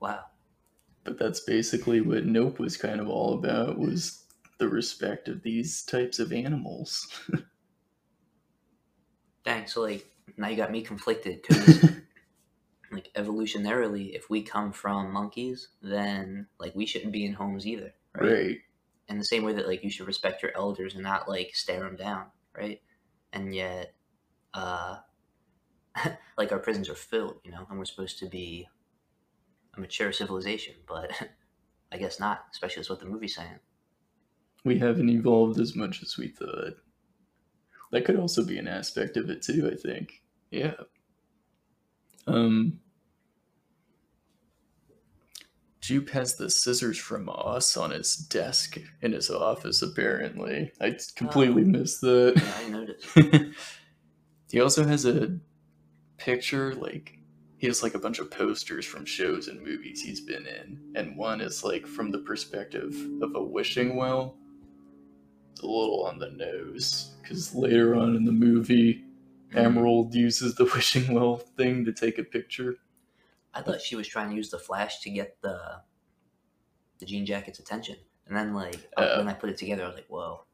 Wow. 0.00 0.24
But 1.04 1.18
that's 1.18 1.40
basically 1.40 2.00
what 2.00 2.24
Nope 2.24 2.58
was 2.58 2.76
kind 2.76 3.00
of 3.00 3.08
all 3.08 3.34
about 3.34 3.78
was 3.78 4.24
the 4.58 4.68
respect 4.68 5.28
of 5.28 5.42
these 5.42 5.82
types 5.82 6.18
of 6.18 6.32
animals. 6.32 7.06
Dang, 9.44 9.66
so 9.66 9.82
like 9.82 10.06
now 10.36 10.48
you 10.48 10.56
got 10.56 10.70
me 10.70 10.82
conflicted 10.82 11.42
because 11.42 11.90
like 12.92 13.10
evolutionarily, 13.14 14.14
if 14.14 14.30
we 14.30 14.42
come 14.42 14.72
from 14.72 15.12
monkeys, 15.12 15.68
then 15.82 16.46
like 16.58 16.74
we 16.74 16.86
shouldn't 16.86 17.12
be 17.12 17.26
in 17.26 17.34
homes 17.34 17.66
either, 17.66 17.92
right? 18.14 18.32
right. 18.32 18.58
In 19.08 19.18
the 19.18 19.24
same 19.24 19.44
way 19.44 19.52
that 19.52 19.66
like 19.66 19.84
you 19.84 19.90
should 19.90 20.06
respect 20.06 20.42
your 20.42 20.52
elders 20.56 20.94
and 20.94 21.02
not 21.02 21.28
like 21.28 21.50
stare 21.54 21.80
them 21.80 21.96
down, 21.96 22.26
right? 22.56 22.80
And 23.34 23.54
yet, 23.54 23.93
uh, 24.54 24.96
like 26.38 26.52
our 26.52 26.58
prisons 26.58 26.88
are 26.88 26.94
filled, 26.94 27.36
you 27.44 27.50
know, 27.50 27.66
and 27.68 27.78
we're 27.78 27.84
supposed 27.84 28.18
to 28.20 28.26
be 28.26 28.68
a 29.76 29.80
mature 29.80 30.12
civilization, 30.12 30.74
but 30.86 31.10
I 31.92 31.96
guess 31.98 32.18
not. 32.20 32.46
Especially 32.52 32.80
that's 32.80 32.90
what 32.90 33.00
the 33.00 33.06
movie's 33.06 33.34
saying. 33.34 33.58
We 34.64 34.78
haven't 34.78 35.10
evolved 35.10 35.60
as 35.60 35.76
much 35.76 36.02
as 36.02 36.16
we 36.16 36.28
thought. 36.28 36.74
That 37.92 38.04
could 38.04 38.16
also 38.18 38.44
be 38.44 38.58
an 38.58 38.66
aspect 38.66 39.16
of 39.16 39.28
it 39.30 39.42
too, 39.42 39.70
I 39.70 39.76
think. 39.76 40.22
Yeah. 40.50 40.74
Um 42.26 42.80
Jupe 45.80 46.08
has 46.10 46.36
the 46.36 46.48
scissors 46.48 46.96
from 46.96 47.28
Us 47.28 47.76
on 47.76 47.90
his 47.90 48.16
desk 48.16 48.78
in 49.02 49.12
his 49.12 49.28
office, 49.30 49.82
apparently. 49.82 50.72
I 50.80 50.96
completely 51.14 51.62
Oh. 51.62 51.66
missed 51.66 52.00
that. 52.00 52.32
Yeah, 52.36 52.54
I 52.58 52.68
noticed. 52.70 53.06
he 54.50 54.60
also 54.60 54.84
has 54.86 55.04
a 55.04 55.38
picture, 56.18 56.74
like, 56.74 57.18
he 57.58 57.66
has 57.66 57.82
like 57.82 57.94
a 57.94 57.98
bunch 57.98 58.18
of 58.18 58.30
posters 58.30 58.84
from 58.84 59.04
shows 59.06 59.48
and 59.48 59.62
movies 59.62 60.02
he's 60.02 60.20
been 60.20 60.46
in. 60.46 60.78
And 60.94 61.16
one 61.16 61.40
is 61.40 61.64
like 61.64 61.86
from 61.86 62.10
the 62.10 62.18
perspective 62.18 62.94
of 63.22 63.34
a 63.34 63.42
wishing 63.42 63.96
well. 63.96 64.36
It's 65.52 65.62
a 65.62 65.66
little 65.66 66.04
on 66.04 66.18
the 66.18 66.30
nose, 66.30 67.12
because 67.22 67.54
later 67.54 67.94
on 67.94 68.16
in 68.16 68.24
the 68.24 68.32
movie, 68.32 69.04
Emerald 69.54 70.14
uses 70.14 70.56
the 70.56 70.64
wishing 70.74 71.14
well 71.14 71.36
thing 71.36 71.84
to 71.84 71.92
take 71.92 72.18
a 72.18 72.24
picture. 72.24 72.74
I 73.54 73.62
thought 73.62 73.80
she 73.80 73.94
was 73.96 74.08
trying 74.08 74.30
to 74.30 74.36
use 74.36 74.50
the 74.50 74.58
flash 74.58 75.00
to 75.00 75.10
get 75.10 75.40
the 75.40 75.80
the 76.98 77.06
jean 77.06 77.24
jacket's 77.24 77.60
attention, 77.60 77.96
and 78.26 78.36
then 78.36 78.52
like 78.52 78.88
Oh. 78.96 79.18
when 79.18 79.28
I 79.28 79.32
put 79.32 79.48
it 79.50 79.56
together, 79.56 79.84
I 79.84 79.86
was 79.86 79.94
like, 79.94 80.08
"Whoa!" 80.08 80.44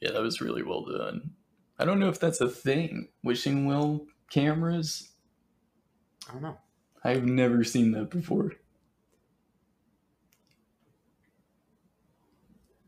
Yeah, 0.00 0.10
that 0.12 0.20
was 0.22 0.40
really 0.40 0.62
well 0.62 0.84
done. 0.84 1.30
I 1.78 1.84
don't 1.84 2.00
know 2.00 2.08
if 2.08 2.18
that's 2.18 2.40
a 2.40 2.48
thing. 2.48 3.08
Wishing 3.22 3.66
well 3.66 4.06
cameras? 4.30 5.10
I 6.28 6.32
don't 6.32 6.42
know. 6.42 6.58
I've 7.04 7.24
never 7.24 7.64
seen 7.64 7.92
that 7.92 8.10
before. 8.10 8.52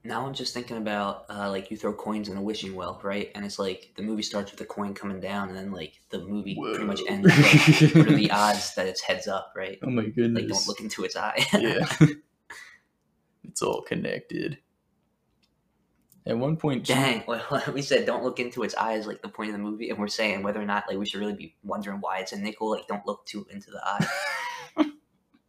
Now 0.02 0.26
I'm 0.26 0.32
just 0.32 0.54
thinking 0.54 0.78
about 0.78 1.26
uh, 1.28 1.50
like 1.50 1.70
you 1.70 1.76
throw 1.76 1.92
coins 1.92 2.28
in 2.28 2.36
a 2.36 2.42
wishing 2.42 2.74
well, 2.74 2.98
right? 3.02 3.30
And 3.34 3.44
it's 3.44 3.58
like 3.58 3.92
the 3.96 4.02
movie 4.02 4.22
starts 4.22 4.50
with 4.50 4.58
the 4.58 4.64
coin 4.64 4.94
coming 4.94 5.20
down, 5.20 5.48
and 5.48 5.56
then 5.56 5.72
like 5.72 6.00
the 6.08 6.20
movie 6.20 6.56
pretty 6.58 6.84
much 6.84 7.00
ends. 7.06 7.26
With, 7.26 7.82
like, 7.82 7.94
what 7.94 8.14
are 8.14 8.16
the 8.16 8.30
odds 8.30 8.74
that 8.74 8.86
it's 8.86 9.02
heads 9.02 9.28
up, 9.28 9.52
right? 9.54 9.78
Oh 9.82 9.90
my 9.90 10.06
goodness. 10.06 10.42
Like 10.42 10.48
don't 10.48 10.66
look 10.66 10.80
into 10.80 11.04
its 11.04 11.16
eye. 11.16 11.46
yeah. 11.52 11.86
it's 13.44 13.60
all 13.60 13.82
connected. 13.82 14.58
At 16.30 16.38
one 16.38 16.56
point, 16.56 16.86
Dang. 16.86 17.24
Well, 17.26 17.42
we 17.74 17.82
said 17.82 18.06
don't 18.06 18.22
look 18.22 18.38
into 18.38 18.62
its 18.62 18.76
eyes, 18.76 19.04
like 19.04 19.20
the 19.20 19.28
point 19.28 19.50
of 19.50 19.56
the 19.56 19.62
movie, 19.62 19.90
and 19.90 19.98
we're 19.98 20.06
saying 20.06 20.44
whether 20.44 20.62
or 20.62 20.64
not 20.64 20.84
like 20.86 20.96
we 20.96 21.04
should 21.04 21.18
really 21.18 21.34
be 21.34 21.56
wondering 21.64 22.00
why 22.00 22.20
it's 22.20 22.30
a 22.30 22.38
nickel. 22.38 22.70
Like 22.70 22.86
don't 22.86 23.04
look 23.04 23.26
too 23.26 23.44
into 23.50 23.72
the 23.72 23.80
eye. 23.84 24.90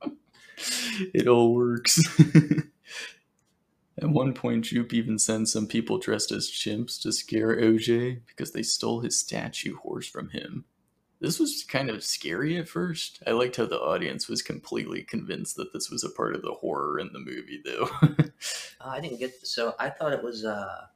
it 1.14 1.28
all 1.28 1.54
works. 1.54 2.02
At 4.02 4.10
one 4.10 4.34
point, 4.34 4.66
Jupe 4.66 4.94
even 4.94 5.20
sends 5.20 5.54
some 5.54 5.68
people 5.68 6.00
dressed 6.00 6.32
as 6.32 6.50
chimps 6.50 7.00
to 7.04 7.12
scare 7.12 7.56
OJ 7.56 8.22
because 8.26 8.52
they 8.52 8.64
stole 8.64 9.02
his 9.02 9.20
statue 9.20 9.76
horse 9.78 10.08
from 10.08 10.30
him. 10.30 10.66
This 11.22 11.40
was 11.40 11.64
kind 11.64 11.90
of 11.90 12.04
scary 12.04 12.58
at 12.58 12.68
first. 12.68 13.22
I 13.28 13.32
liked 13.32 13.56
how 13.58 13.68
the 13.68 13.80
audience 13.80 14.28
was 14.28 14.42
completely 14.42 15.04
convinced 15.04 15.56
that 15.58 15.72
this 15.72 15.90
was 15.92 16.04
a 16.04 16.10
part 16.10 16.36
of 16.36 16.42
the 16.42 16.54
horror 16.54 17.00
in 17.00 17.12
the 17.14 17.20
movie, 17.20 17.62
though. 17.64 17.88
Uh, 18.84 18.88
I 18.88 19.00
didn't 19.00 19.20
get 19.20 19.32
so 19.46 19.76
I 19.80 19.92
thought 19.92 20.14
it 20.14 20.24
was. 20.24 20.44
uh 20.44 20.88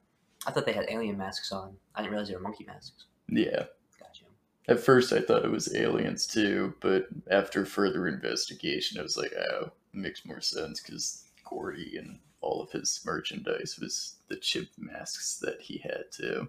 I 0.44 0.50
thought 0.50 0.66
they 0.66 0.72
had 0.72 0.86
alien 0.88 1.16
masks 1.16 1.52
on. 1.52 1.76
I 1.94 2.00
didn't 2.02 2.10
realize 2.12 2.28
they 2.28 2.34
were 2.34 2.40
monkey 2.40 2.64
masks. 2.66 3.04
yeah. 3.28 3.66
Gotcha. 4.00 4.24
At 4.68 4.80
first, 4.80 5.12
I 5.12 5.20
thought 5.20 5.44
it 5.44 5.50
was 5.50 5.74
aliens 5.74 6.26
too, 6.26 6.74
but 6.80 7.06
after 7.30 7.64
further 7.64 8.08
investigation, 8.08 8.98
I 8.98 9.02
was 9.04 9.16
like, 9.16 9.32
oh, 9.38 9.66
it 9.66 9.72
makes 9.92 10.26
more 10.26 10.40
sense 10.40 10.80
because 10.80 11.24
Gordy 11.48 11.96
and 11.96 12.18
all 12.40 12.60
of 12.62 12.70
his 12.72 13.00
merchandise 13.06 13.78
was 13.80 14.16
the 14.28 14.36
chip 14.36 14.68
masks 14.76 15.38
that 15.42 15.60
he 15.60 15.78
had 15.78 16.04
too. 16.12 16.48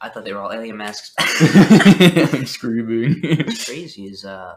I 0.00 0.08
thought 0.08 0.24
they 0.24 0.32
were 0.32 0.40
all 0.40 0.52
alien 0.52 0.76
masks. 0.76 1.14
I'm 1.18 2.46
screaming. 2.46 3.20
What's 3.44 3.64
crazy 3.66 4.06
is 4.06 4.24
uh 4.24 4.56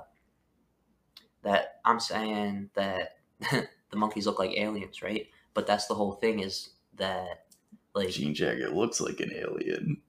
that 1.43 1.79
I'm 1.86 2.00
saying 2.00 2.69
that 2.75 3.15
the 3.39 3.98
monkeys 3.98 4.25
look 4.25 4.39
like 4.39 4.57
aliens, 4.57 5.01
right? 5.01 5.27
But 5.53 5.67
that's 5.67 5.88
the 5.88 5.95
whole 5.95 6.13
thing 6.13 6.39
is 6.39 6.69
that 6.95 7.45
like 7.93 8.10
Jean 8.10 8.33
Jacket 8.33 8.74
looks 8.74 9.01
like 9.01 9.19
an 9.19 9.31
alien. 9.33 10.01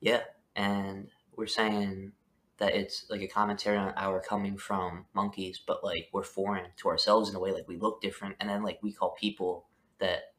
yeah, 0.00 0.22
and 0.56 1.08
we're 1.36 1.46
saying 1.46 2.12
that 2.58 2.74
it's 2.74 3.06
like 3.08 3.20
a 3.20 3.28
commentary 3.28 3.76
on 3.76 3.92
our 3.96 4.20
coming 4.20 4.56
from 4.56 5.06
monkeys, 5.14 5.60
but 5.64 5.84
like 5.84 6.08
we're 6.12 6.22
foreign 6.22 6.66
to 6.76 6.88
ourselves 6.88 7.30
in 7.30 7.36
a 7.36 7.40
way, 7.40 7.52
like 7.52 7.68
we 7.68 7.76
look 7.76 8.00
different, 8.00 8.36
and 8.40 8.48
then 8.48 8.62
like 8.62 8.78
we 8.82 8.92
call 8.92 9.10
people 9.18 9.66
that 9.98 10.32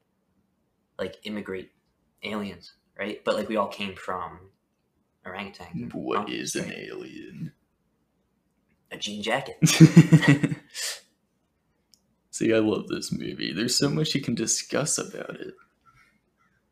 like 0.97 1.17
immigrate 1.23 1.71
aliens, 2.23 2.73
right? 2.99 3.23
But 3.23 3.35
like 3.35 3.49
we 3.49 3.55
all 3.55 3.69
came 3.69 3.95
from 3.95 4.39
orangutans. 5.25 5.73
and 5.73 5.93
What 5.93 6.19
monkeys, 6.19 6.55
is 6.55 6.63
an 6.63 6.73
alien? 6.73 7.53
A 8.91 8.97
jean 8.97 9.23
jacket. 9.23 9.57
See, 12.31 12.53
I 12.53 12.59
love 12.59 12.87
this 12.87 13.11
movie. 13.11 13.53
There's 13.53 13.75
so 13.75 13.89
much 13.89 14.13
you 14.15 14.21
can 14.21 14.35
discuss 14.35 14.97
about 14.97 15.39
it. 15.39 15.53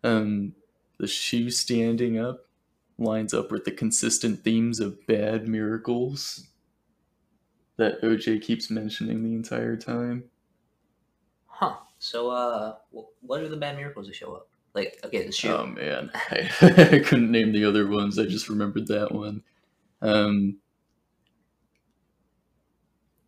Um, 0.04 0.54
the 0.98 1.08
shoe 1.08 1.50
standing 1.50 2.20
up 2.20 2.46
lines 2.98 3.34
up 3.34 3.52
with 3.52 3.66
the 3.66 3.72
consistent 3.72 4.44
themes 4.44 4.80
of 4.80 5.06
bad 5.08 5.48
miracles 5.48 6.48
that 7.78 8.02
OJ 8.02 8.42
keeps 8.42 8.72
mentioning 8.72 9.24
the 9.24 9.34
entire 9.34 9.76
time. 9.76 10.24
Huh. 11.46 11.76
So, 12.00 12.30
uh, 12.30 12.76
what 13.22 13.42
are 13.42 13.50
the 13.50 13.58
bad 13.58 13.76
miracles 13.76 14.08
that 14.08 14.16
show 14.16 14.34
up? 14.34 14.50
Like, 14.78 15.00
okay, 15.04 15.26
the 15.26 15.32
shoe. 15.32 15.50
Oh 15.50 15.66
man, 15.66 16.12
I, 16.14 16.52
I 16.62 17.00
couldn't 17.00 17.32
name 17.32 17.52
the 17.52 17.66
other 17.66 17.88
ones. 17.88 18.20
I 18.20 18.26
just 18.26 18.48
remembered 18.48 18.86
that 18.90 19.12
one. 19.12 19.42
Um, 20.04 20.60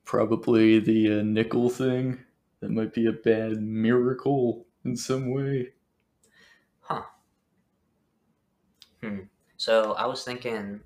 probably 0.05 0.79
the 0.79 1.19
uh, 1.19 1.23
nickel 1.23 1.71
thing. 1.71 2.19
That 2.59 2.69
might 2.69 2.93
be 2.93 3.07
a 3.07 3.13
bad 3.13 3.63
miracle 3.63 4.67
in 4.85 4.95
some 4.95 5.31
way. 5.31 5.69
Huh. 6.81 7.01
Hmm. 9.01 9.21
So 9.57 9.93
I 9.93 10.05
was 10.05 10.23
thinking 10.23 10.81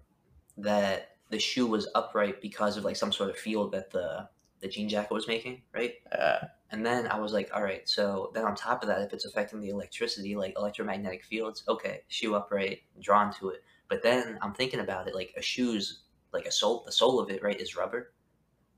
that 0.58 1.18
the 1.30 1.40
shoe 1.40 1.68
was 1.68 1.90
upright 1.94 2.42
because 2.42 2.78
of 2.78 2.86
like 2.86 2.96
some 2.96 3.12
sort 3.12 3.30
of 3.32 3.36
field 3.36 3.74
that 3.74 3.92
the 3.92 4.30
the 4.62 4.70
jean 4.70 4.88
jacket 4.88 5.14
was 5.14 5.28
making, 5.28 5.62
right? 5.74 5.96
Ah, 6.18 6.48
And 6.74 6.86
then 6.86 7.08
I 7.08 7.20
was 7.20 7.32
like, 7.32 7.52
all 7.54 7.64
right. 7.64 7.88
So 7.88 8.32
then 8.34 8.44
on 8.44 8.56
top 8.56 8.82
of 8.82 8.90
that, 8.90 9.02
if 9.02 9.14
it's 9.14 9.26
affecting 9.26 9.62
the 9.62 9.70
electricity, 9.70 10.36
like 10.36 10.56
electromagnetic 10.58 11.24
fields, 11.24 11.64
okay, 11.68 12.02
shoe 12.08 12.36
upright, 12.36 12.80
drawn 13.00 13.32
to 13.36 13.50
it. 13.50 13.64
But 13.88 14.04
then 14.04 14.38
I'm 14.42 14.54
thinking 14.54 14.82
about 14.82 15.08
it, 15.08 15.16
like 15.16 15.34
a 15.38 15.42
shoe's 15.42 16.04
like 16.34 16.48
a 16.48 16.52
sole, 16.52 16.84
the 16.86 16.92
sole 16.92 17.20
of 17.20 17.30
it, 17.30 17.44
right, 17.44 17.62
is 17.62 17.78
rubber, 17.78 18.12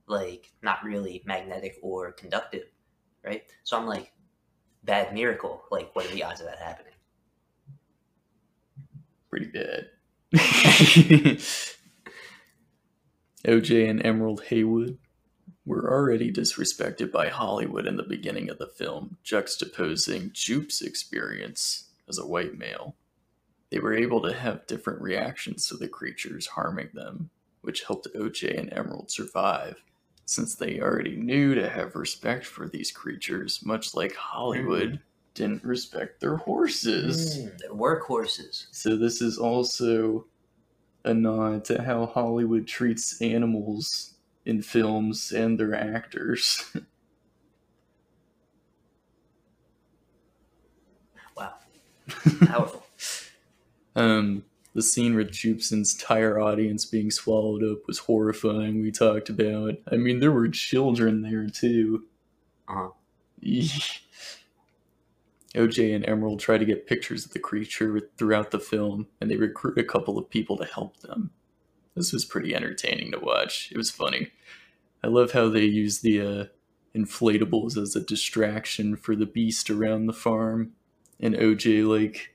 like 0.08 0.52
not 0.62 0.84
really 0.84 1.24
magnetic 1.26 1.78
or 1.82 2.12
conductive, 2.12 2.66
right? 3.24 3.44
So 3.64 3.78
I'm 3.78 3.88
like, 3.88 4.12
bad 4.84 5.14
miracle. 5.14 5.64
Like, 5.72 5.96
what 5.96 6.06
are 6.06 6.14
the 6.14 6.24
odds 6.24 6.42
of 6.42 6.48
that 6.48 6.60
happening? 6.60 6.92
pretty 9.36 9.48
bad. 9.48 9.90
OJ 13.46 13.90
and 13.90 14.06
Emerald 14.06 14.44
Haywood 14.46 14.98
were 15.66 15.92
already 15.92 16.32
disrespected 16.32 17.12
by 17.12 17.30
Hollywood 17.30 17.88
in 17.88 17.98
the 17.98 18.04
beginning 18.04 18.50
of 18.50 18.58
the 18.60 18.68
film, 18.68 19.18
juxtaposing 19.26 20.32
Jupe's 20.32 20.82
experience 20.82 21.86
as 22.08 22.18
a 22.18 22.28
white 22.28 22.58
male. 22.58 22.96
They 23.72 23.80
were 23.80 23.96
able 23.96 24.22
to 24.22 24.34
have 24.34 24.68
different 24.68 25.02
reactions 25.02 25.68
to 25.68 25.78
the 25.78 25.88
creatures 25.88 26.48
harming 26.48 26.90
them, 26.94 27.32
which 27.62 27.84
helped 27.84 28.08
OJ 28.16 28.60
and 28.60 28.72
Emerald 28.72 29.10
survive, 29.10 29.82
since 30.26 30.56
they 30.56 30.80
already 30.80 31.16
knew 31.16 31.56
to 31.56 31.70
have 31.70 31.96
respect 31.96 32.46
for 32.46 32.68
these 32.68 32.92
creatures, 32.92 33.62
much 33.66 33.96
like 33.96 34.16
Hollywood 34.16 35.00
didn't 35.34 35.64
respect 35.64 36.20
their 36.20 36.38
horses. 36.38 37.38
Mm, 37.38 37.58
they're 37.58 37.72
workhorses. 37.72 38.68
So 38.72 38.96
this 38.96 39.22
is 39.22 39.38
also 39.38 40.26
a 41.04 41.14
nod 41.14 41.66
to 41.66 41.82
how 41.82 42.06
Hollywood 42.08 42.68
treats 42.68 43.22
animals 43.22 44.15
in 44.46 44.62
films 44.62 45.32
and 45.32 45.60
their 45.60 45.76
actors. 45.76 46.64
Wow, 51.36 51.54
powerful. 52.46 52.86
Um, 53.96 54.44
the 54.74 54.82
scene 54.82 55.16
with 55.16 55.32
Jupson's 55.32 55.94
entire 55.94 56.40
audience 56.40 56.86
being 56.86 57.12
swallowed 57.12 57.64
up 57.64 57.88
was 57.88 58.00
horrifying. 58.00 58.82
We 58.82 58.92
talked 58.92 59.30
about. 59.30 59.76
I 59.92 59.96
mean, 59.96 60.20
there 60.20 60.32
were 60.32 60.50
children 60.50 61.22
there 61.22 61.48
too. 61.48 62.04
Uh-huh. 62.68 62.90
OJ 65.56 65.96
and 65.96 66.08
Emerald 66.08 66.40
try 66.42 66.58
to 66.58 66.66
get 66.66 66.88
pictures 66.88 67.26
of 67.26 67.32
the 67.32 67.40
creature 67.40 68.10
throughout 68.18 68.52
the 68.52 68.60
film, 68.60 69.08
and 69.22 69.32
they 69.32 69.38
recruit 69.38 69.78
a 69.78 69.84
couple 69.84 70.18
of 70.18 70.30
people 70.30 70.58
to 70.58 70.66
help 70.66 70.98
them. 71.00 71.32
This 71.96 72.12
was 72.12 72.26
pretty 72.26 72.54
entertaining 72.54 73.12
to 73.12 73.20
watch. 73.20 73.72
It 73.72 73.78
was 73.78 73.92
funny. 73.92 74.32
I 75.04 75.08
love 75.08 75.32
how 75.32 75.50
they 75.50 75.66
use 75.66 76.00
the 76.00 76.22
uh, 76.22 76.46
inflatables 76.96 77.78
as 77.78 77.96
a 77.96 78.02
distraction 78.02 78.96
for 78.96 79.16
the 79.16 79.26
beast 79.26 79.70
around 79.70 80.06
the 80.06 80.14
farm, 80.14 80.74
and 81.20 81.36
OJ 81.36 81.88
like 81.88 82.34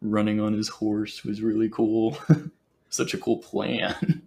running 0.00 0.40
on 0.40 0.52
his 0.52 0.68
horse 0.68 1.24
was 1.24 1.42
really 1.42 1.68
cool. 1.68 2.18
Such 2.88 3.14
a 3.14 3.18
cool 3.18 3.38
plan. 3.38 4.22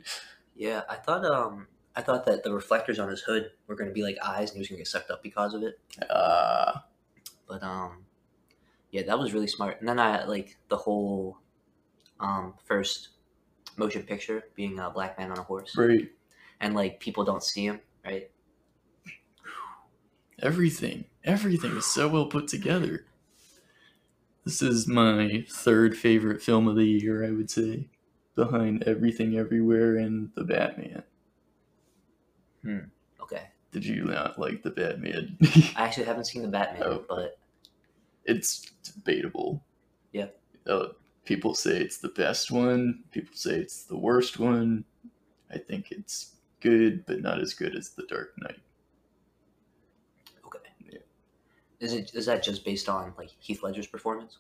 Yeah, 0.56 0.82
I 0.90 0.96
thought 0.96 1.26
um 1.26 1.68
I 1.96 2.02
thought 2.02 2.26
that 2.26 2.44
the 2.44 2.54
reflectors 2.54 3.00
on 3.00 3.10
his 3.10 3.22
hood 3.22 3.52
were 3.68 3.76
going 3.76 3.90
to 3.90 3.94
be 3.94 4.04
like 4.04 4.18
eyes, 4.24 4.50
and 4.50 4.58
he 4.58 4.60
was 4.60 4.68
going 4.68 4.78
to 4.78 4.82
get 4.84 4.88
sucked 4.88 5.10
up 5.12 5.24
because 5.24 5.54
of 5.54 5.64
it. 5.64 5.80
Ah, 6.10 6.86
But 7.48 7.64
um, 7.64 8.06
yeah, 8.92 9.04
that 9.04 9.20
was 9.20 9.34
really 9.34 9.48
smart. 9.48 9.80
And 9.80 9.90
then 9.90 10.00
I 10.00 10.26
like 10.26 10.58
the 10.70 10.78
whole 10.78 11.38
um 12.20 12.54
first 12.66 13.10
motion 13.80 14.04
picture 14.04 14.44
being 14.56 14.78
a 14.80 14.90
black 14.90 15.18
man 15.18 15.32
on 15.32 15.38
a 15.40 15.44
horse, 15.44 15.76
right. 15.78 16.10
and 16.60 16.76
like 16.76 17.00
people 17.00 17.24
don't 17.24 17.44
see 17.44 17.66
him, 17.66 17.80
right? 18.06 18.30
Everything, 20.42 21.06
everything 21.24 21.76
is 21.76 21.86
so 21.86 22.08
well 22.08 22.28
put 22.28 22.48
together. 22.48 23.06
This 24.46 24.62
is 24.62 24.88
my 24.88 25.46
third 25.50 25.98
favorite 25.98 26.42
film 26.42 26.68
of 26.68 26.76
the 26.78 26.86
year, 26.86 27.26
I 27.26 27.32
would 27.32 27.52
say, 27.52 27.90
behind 28.36 28.84
Everything 28.84 29.38
Everywhere 29.38 29.98
and 29.98 30.32
The 30.36 30.44
Batman. 30.46 31.04
Hmm. 32.64 32.78
Okay, 33.22 33.44
Did 33.72 33.86
you 33.86 34.06
not 34.06 34.40
like 34.40 34.64
The 34.64 34.72
Batman? 34.72 35.38
I 35.76 35.84
actually 35.86 36.06
haven't 36.06 36.26
seen 36.26 36.42
the 36.42 36.48
Batman, 36.48 36.84
Oh. 36.86 37.04
but 37.08 37.38
it's 38.26 38.72
debatable. 38.82 39.62
Yeah. 40.14 40.28
Uh, 40.66 40.88
people 41.26 41.54
say 41.54 41.78
it's 41.80 41.98
the 41.98 42.10
best 42.10 42.52
one. 42.52 43.04
People 43.12 43.36
say 43.36 43.56
it's 43.56 43.84
the 43.84 43.98
worst 43.98 44.40
one. 44.40 44.84
I 45.52 45.58
think 45.58 45.92
it's 45.92 46.36
good, 46.60 47.06
but 47.06 47.22
not 47.22 47.40
as 47.40 47.54
good 47.54 47.76
as 47.76 47.90
The 47.90 48.04
Dark 48.04 48.34
Knight. 48.38 48.60
okay. 50.46 50.60
Yeah. 50.90 51.00
Is 51.80 51.94
it 51.94 52.12
is 52.14 52.26
that 52.26 52.44
just 52.44 52.66
based 52.66 52.90
on 52.90 53.14
like 53.18 53.30
Heath 53.40 53.64
Ledger's 53.64 53.88
performance? 53.88 54.40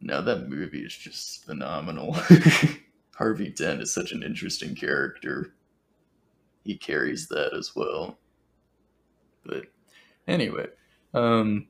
No, 0.00 0.22
that 0.22 0.48
movie 0.48 0.84
is 0.84 0.94
just 0.94 1.44
phenomenal. 1.44 2.16
Harvey 3.16 3.48
Dent 3.48 3.80
is 3.80 3.92
such 3.92 4.12
an 4.12 4.22
interesting 4.22 4.74
character. 4.74 5.54
He 6.64 6.76
carries 6.76 7.28
that 7.28 7.54
as 7.54 7.74
well. 7.74 8.18
But 9.44 9.66
anyway, 10.28 10.66
um, 11.14 11.68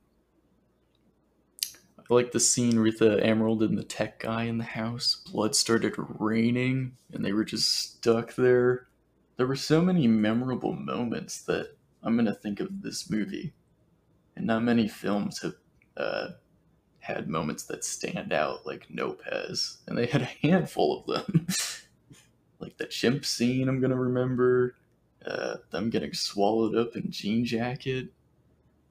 I 2.09 2.15
like 2.15 2.33
the 2.33 2.41
scene 2.41 2.81
with 2.81 2.99
the 2.99 3.23
Emerald 3.25 3.63
and 3.63 3.77
the 3.77 3.83
tech 3.83 4.21
guy 4.21 4.45
in 4.45 4.59
the 4.59 4.65
house. 4.65 5.23
Blood 5.33 5.57
started 5.57 5.95
raining, 5.97 6.97
and 7.13 7.25
they 7.25 7.33
were 7.33 7.45
just 7.45 7.97
stuck 7.97 8.35
there. 8.37 8.87
There 9.37 9.47
were 9.47 9.57
so 9.57 9.83
many 9.83 10.07
memorable 10.07 10.73
moments 10.73 11.43
that 11.43 11.77
I'm 12.03 12.17
gonna 12.17 12.35
think 12.35 12.61
of 12.61 12.83
this 12.83 13.11
movie, 13.11 13.53
and 14.37 14.47
not 14.47 14.63
many 14.63 14.87
films 14.87 15.43
have 15.43 15.55
uh, 15.97 16.29
had 17.01 17.29
moments 17.29 17.65
that 17.65 17.85
stand 17.85 18.33
out 18.33 18.65
like 18.67 18.87
Nope 18.89 19.23
has, 19.31 19.79
and 19.89 19.99
they 19.99 20.07
had 20.07 20.23
a 20.23 20.47
handful 20.47 21.01
of 21.01 21.07
them. 21.07 21.47
like 22.61 22.77
the 22.79 22.87
chimp 22.87 23.25
scene, 23.25 23.69
I'm 23.69 23.81
gonna 23.81 23.97
remember. 23.97 24.77
Uh, 25.27 25.57
them 25.71 25.91
getting 25.91 26.15
swallowed 26.15 26.77
up 26.77 26.95
in 26.95 27.11
Jean 27.11 27.45
Jacket. 27.45 28.13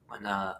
When 0.06 0.26
uh, 0.26 0.56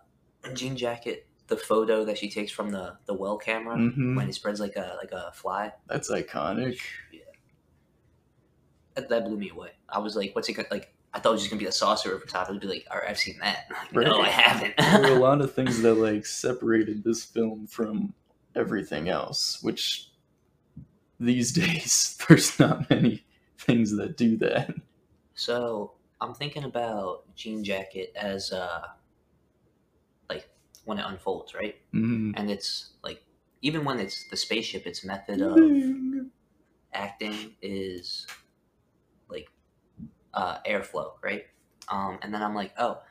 Jean 0.54 0.74
Jacket, 0.74 1.26
the 1.48 1.56
photo 1.56 2.04
that 2.04 2.18
she 2.18 2.28
takes 2.30 2.50
from 2.50 2.70
the 2.70 2.96
the 3.06 3.14
well 3.14 3.36
camera 3.38 3.76
Mhm. 3.76 4.16
when 4.16 4.26
he 4.26 4.32
spreads 4.32 4.58
like 4.60 4.76
a 4.76 4.96
like 5.00 5.12
a 5.12 5.30
fly, 5.32 5.72
That's 5.86 6.10
iconic. 6.10 6.78
that, 8.94 9.08
that 9.08 9.24
blew 9.24 9.36
me 9.36 9.50
away. 9.50 9.70
I 9.88 9.98
was 9.98 10.16
like, 10.16 10.34
what's 10.34 10.48
it 10.48 10.54
gonna 10.54 10.68
like? 10.70 10.92
I 11.12 11.18
thought 11.20 11.30
it 11.30 11.32
was 11.32 11.42
just 11.42 11.50
gonna 11.50 11.60
be 11.60 11.66
a 11.66 11.72
saucer 11.72 12.14
over 12.14 12.24
top. 12.26 12.48
It 12.48 12.52
would 12.52 12.60
be 12.60 12.66
like, 12.66 12.86
all 12.90 12.98
right, 12.98 13.08
I've 13.10 13.18
seen 13.18 13.38
that. 13.40 13.66
Like, 13.92 14.06
No, 14.06 14.20
I 14.20 14.28
haven't. 14.28 14.74
there 14.76 15.00
were 15.12 15.16
a 15.16 15.20
lot 15.20 15.40
of 15.40 15.54
things 15.54 15.80
that 15.82 15.94
like 15.94 16.26
separated 16.26 17.04
this 17.04 17.24
film 17.24 17.66
from 17.66 18.12
everything 18.54 19.08
else, 19.08 19.62
which 19.62 20.10
these 21.20 21.52
days 21.64 22.18
there's 22.28 22.58
not 22.58 22.88
many 22.90 23.24
things 23.58 23.96
that 23.96 24.16
do 24.16 24.36
that. 24.38 24.74
So 25.34 25.92
I'm 26.20 26.34
thinking 26.34 26.64
about 26.64 27.24
Jean 27.34 27.62
Jacket 27.62 28.12
as 28.16 28.52
uh 28.52 28.86
when 30.86 30.98
it 30.98 31.06
unfolds, 31.06 31.54
right? 31.54 31.76
Mhm. 31.94 32.34
And 32.36 32.50
it's 32.50 32.94
like 33.04 33.22
even 33.62 33.84
when 33.84 34.00
it's 34.00 34.28
the 34.30 34.36
spaceship, 34.38 34.86
its 34.86 35.04
method 35.04 35.42
of 35.42 35.58
acting 36.92 37.56
is 37.62 38.26
like 39.28 39.48
uh 40.34 40.58
airflow, 40.66 41.12
right? 41.22 41.46
Um 41.88 42.18
and 42.22 42.32
then 42.34 42.42
I'm 42.42 42.54
like, 42.54 42.72
oh, 42.78 43.02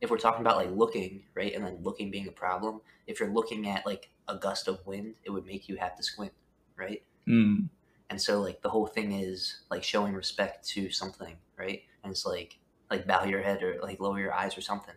if 0.00 0.10
we're 0.10 0.18
talking 0.18 0.42
about 0.42 0.56
like 0.58 0.70
looking, 0.70 1.24
right, 1.34 1.54
and 1.54 1.64
then 1.64 1.78
looking 1.82 2.10
being 2.10 2.28
a 2.28 2.32
problem, 2.32 2.80
if 3.06 3.20
you're 3.20 3.30
looking 3.32 3.68
at 3.68 3.86
like 3.86 4.10
a 4.28 4.36
gust 4.36 4.68
of 4.68 4.84
wind, 4.86 5.16
it 5.24 5.30
would 5.30 5.46
make 5.46 5.68
you 5.68 5.76
have 5.76 5.96
to 5.96 6.02
squint, 6.02 6.32
right? 6.76 7.02
Mm. 7.28 7.70
and 8.10 8.22
so 8.22 8.40
like 8.40 8.62
the 8.62 8.70
whole 8.70 8.86
thing 8.86 9.12
is 9.12 9.62
like 9.70 9.82
showing 9.84 10.14
respect 10.14 10.66
to 10.68 10.90
something 10.90 11.36
right 11.58 11.82
and 12.04 12.12
it's 12.12 12.24
like 12.26 12.58
like 12.90 13.06
bow 13.06 13.24
your 13.24 13.42
head 13.42 13.62
or 13.64 13.80
like 13.82 13.98
lower 14.00 14.20
your 14.20 14.32
eyes 14.32 14.56
or 14.56 14.60
something 14.60 14.94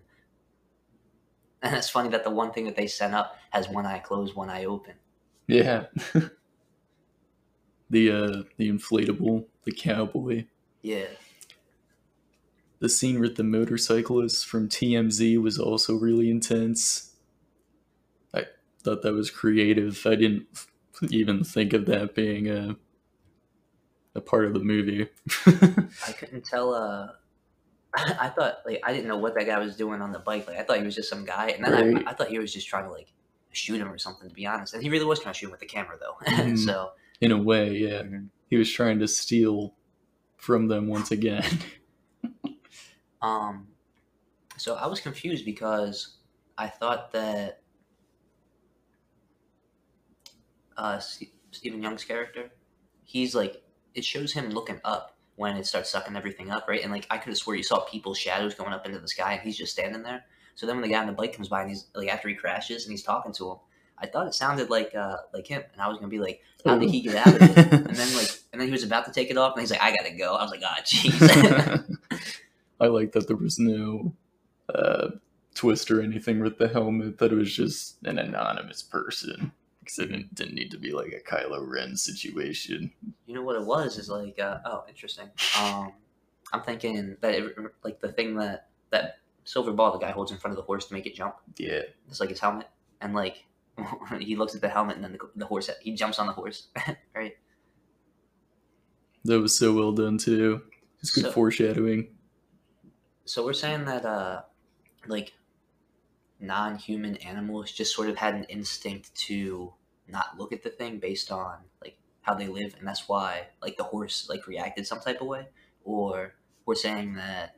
and 1.61 1.75
it's 1.77 1.89
funny 1.89 2.09
that 2.09 2.23
the 2.23 2.29
one 2.29 2.51
thing 2.51 2.65
that 2.65 2.75
they 2.75 2.87
sent 2.87 3.13
up 3.13 3.35
has 3.51 3.67
one 3.69 3.85
eye 3.85 3.99
closed 3.99 4.35
one 4.35 4.49
eye 4.49 4.65
open 4.65 4.93
Yeah. 5.47 5.85
the 7.89 8.11
uh 8.11 8.43
the 8.57 8.69
inflatable, 8.69 9.45
the 9.63 9.71
cowboy. 9.71 10.45
yeah 10.81 11.05
The 12.79 12.89
scene 12.89 13.19
with 13.19 13.35
the 13.35 13.43
motorcyclist 13.43 14.45
from 14.47 14.69
TMZ 14.69 15.41
was 15.41 15.59
also 15.59 15.95
really 15.95 16.29
intense. 16.29 17.13
I 18.33 18.45
thought 18.83 19.01
that 19.01 19.13
was 19.13 19.29
creative. 19.29 20.05
I 20.05 20.15
didn't 20.15 20.47
even 21.09 21.43
think 21.43 21.73
of 21.73 21.85
that 21.87 22.15
being 22.15 22.47
a 22.49 22.77
a 24.15 24.21
part 24.21 24.45
of 24.45 24.53
the 24.53 24.59
movie. 24.59 25.07
i 25.45 26.11
couldn't 26.17 26.43
tell 26.45 26.73
uh 26.73 27.09
i 28.19 28.29
thought 28.29 28.57
like 28.65 28.79
i 28.83 28.93
didn't 28.93 29.07
know 29.07 29.17
what 29.17 29.33
that 29.35 29.45
guy 29.45 29.57
was 29.59 29.75
doing 29.75 30.01
on 30.01 30.11
the 30.11 30.19
bike 30.19 30.47
like 30.47 30.57
i 30.57 30.63
thought 30.63 30.77
he 30.77 30.83
was 30.85 30.95
just 30.95 31.09
some 31.09 31.25
guy 31.25 31.47
and 31.49 31.63
then 31.65 31.93
Right. 31.95 32.07
I, 32.07 32.11
I 32.11 32.13
thought 32.13 32.27
he 32.29 32.37
was 32.39 32.53
just 32.53 32.67
trying 32.67 32.85
to 32.85 32.91
like 32.91 33.11
shoot 33.51 33.81
him 33.81 33.89
or 33.91 33.97
something 33.97 34.29
to 34.29 34.33
be 34.35 34.45
honest 34.45 34.73
and 34.75 34.83
he 34.83 34.89
really 34.89 35.05
was 35.05 35.19
trying 35.19 35.33
to 35.33 35.39
shoot 35.39 35.47
him 35.47 35.51
with 35.51 35.59
the 35.59 35.65
camera 35.65 35.97
though 35.99 36.15
Mhm. 36.31 36.57
so 36.57 36.91
In 37.21 37.31
a 37.31 37.37
way, 37.37 37.71
yeah. 37.73 38.03
Mhm. 38.03 38.29
He 38.49 38.57
was 38.57 38.71
trying 38.71 38.99
to 38.99 39.07
steal 39.07 39.73
from 40.37 40.67
them 40.67 40.87
once 40.87 41.11
again. 41.11 41.43
Um, 43.21 43.67
so 44.55 44.75
I 44.75 44.87
was 44.87 45.01
confused 45.01 45.43
because 45.43 46.15
I 46.57 46.67
thought 46.67 47.11
that 47.11 47.59
uh, 50.77 50.99
Steven 51.51 51.81
Yeun's 51.83 52.03
character, 52.05 52.51
he's 53.03 53.35
like, 53.35 53.61
it 53.93 54.05
shows 54.05 54.31
him 54.33 54.49
looking 54.51 54.79
up 54.85 55.17
when 55.39 55.55
it 55.55 55.65
starts 55.65 55.89
sucking 55.89 56.17
everything 56.17 56.51
up, 56.51 56.67
right? 56.67 56.83
And 56.83 56.91
like, 56.91 57.07
I 57.09 57.17
could 57.17 57.29
have 57.29 57.37
swore 57.37 57.55
you 57.55 57.63
saw 57.63 57.79
people's 57.79 58.17
shadows 58.17 58.53
going 58.53 58.73
up 58.73 58.85
into 58.85 58.99
the 58.99 59.07
sky, 59.07 59.33
and 59.33 59.41
he's 59.41 59.57
just 59.57 59.71
standing 59.71 60.03
there. 60.03 60.25
So 60.55 60.65
then 60.65 60.75
when 60.75 60.83
the 60.83 60.93
guy 60.93 60.99
on 60.99 61.07
the 61.07 61.13
bike 61.13 61.33
comes 61.33 61.47
by 61.47 61.61
and 61.61 61.69
he's 61.69 61.85
like, 61.95 62.09
after 62.09 62.27
he 62.27 62.35
crashes 62.35 62.83
and 62.83 62.91
he's 62.91 63.03
talking 63.03 63.31
to 63.31 63.51
him, 63.51 63.57
I 63.97 64.07
thought 64.07 64.27
it 64.27 64.33
sounded 64.33 64.69
like 64.69 64.93
uh 64.93 65.15
like 65.33 65.47
him, 65.47 65.63
and 65.71 65.81
I 65.81 65.87
was 65.87 65.97
gonna 65.97 66.09
be 66.09 66.19
like, 66.19 66.41
how 66.65 66.77
did 66.77 66.89
he 66.89 66.99
get 66.99 67.15
out 67.25 67.35
of 67.35 67.41
it? 67.41 67.57
And 67.57 67.95
then 67.95 68.15
like, 68.17 68.29
and 68.51 68.61
then 68.61 68.67
he 68.67 68.71
was 68.73 68.83
about 68.83 69.05
to 69.05 69.13
take 69.13 69.29
it 69.29 69.37
off, 69.37 69.53
and 69.53 69.61
he's 69.61 69.71
like, 69.71 69.81
I 69.81 69.95
gotta 69.95 70.13
go. 70.13 70.35
I 70.35 70.43
was 70.43 70.51
like, 70.51 70.61
ah, 70.65 70.79
jeez. 70.83 71.97
I 72.81 72.87
like 72.87 73.13
that 73.13 73.27
there 73.27 73.37
was 73.37 73.59
no 73.59 74.13
uh, 74.73 75.11
twist 75.55 75.89
or 75.89 76.01
anything 76.01 76.41
with 76.41 76.57
the 76.57 76.67
helmet. 76.67 77.17
That 77.19 77.31
it 77.31 77.35
was 77.35 77.55
just 77.55 77.95
an 78.03 78.19
anonymous 78.19 78.83
person 78.83 79.53
because 79.89 79.99
it 79.99 80.11
didn't, 80.11 80.35
didn't 80.35 80.53
need 80.55 80.71
to 80.71 80.77
be 80.77 80.91
like 80.91 81.11
a 81.13 81.19
Kylo 81.29 81.65
Ren 81.67 81.97
situation. 81.97 82.91
You 83.25 83.33
know 83.33 83.41
what 83.41 83.55
it 83.55 83.65
was 83.65 83.97
is 83.97 84.09
like, 84.09 84.37
uh, 84.39 84.59
oh, 84.65 84.83
interesting. 84.87 85.29
Um, 85.59 85.93
I'm 86.53 86.61
thinking 86.61 87.17
that 87.21 87.33
it, 87.33 87.55
like 87.83 87.99
the 87.99 88.11
thing 88.11 88.35
that 88.35 88.67
that 88.91 89.17
silver 89.45 89.71
ball 89.73 89.91
the 89.91 89.97
guy 89.99 90.11
holds 90.11 90.31
in 90.31 90.37
front 90.37 90.51
of 90.51 90.57
the 90.57 90.63
horse 90.63 90.85
to 90.87 90.93
make 90.93 91.05
it 91.07 91.15
jump. 91.15 91.35
Yeah, 91.57 91.81
It's 92.07 92.19
like 92.19 92.29
his 92.29 92.39
helmet, 92.39 92.67
and 93.01 93.13
like 93.15 93.45
he 94.19 94.35
looks 94.35 94.53
at 94.55 94.61
the 94.61 94.69
helmet, 94.69 94.95
and 94.95 95.03
then 95.03 95.13
the, 95.13 95.19
the 95.35 95.45
horse 95.45 95.69
he 95.81 95.93
jumps 95.93 96.19
on 96.19 96.27
the 96.27 96.33
horse, 96.33 96.67
right? 97.15 97.33
that 99.25 99.39
was 99.39 99.57
so 99.57 99.73
well 99.73 99.91
done 99.91 100.17
too. 100.17 100.61
It's 101.01 101.11
good 101.11 101.25
So- 101.25 101.31
foreshadowing. 101.31 102.09
So 103.25 103.45
we're 103.45 103.53
saying 103.53 103.85
that 103.85 104.05
uh, 104.05 104.41
like 105.07 105.33
non-human 106.39 107.17
animals 107.17 107.71
just 107.71 107.93
sort 107.93 108.09
of 108.09 108.15
had 108.17 108.33
an 108.33 108.45
instinct 108.45 109.13
to 109.27 109.73
not 110.11 110.37
look 110.37 110.53
at 110.53 110.63
the 110.63 110.69
thing 110.69 110.99
based 110.99 111.31
on 111.31 111.57
like 111.81 111.97
how 112.21 112.33
they 112.33 112.47
live, 112.47 112.75
and 112.77 112.87
that's 112.87 113.07
why 113.07 113.47
like 113.61 113.77
the 113.77 113.83
horse 113.83 114.27
like 114.29 114.47
reacted 114.47 114.85
some 114.87 114.99
type 114.99 115.21
of 115.21 115.27
way, 115.27 115.47
or 115.83 116.35
we're 116.65 116.75
saying 116.75 117.15
that 117.15 117.55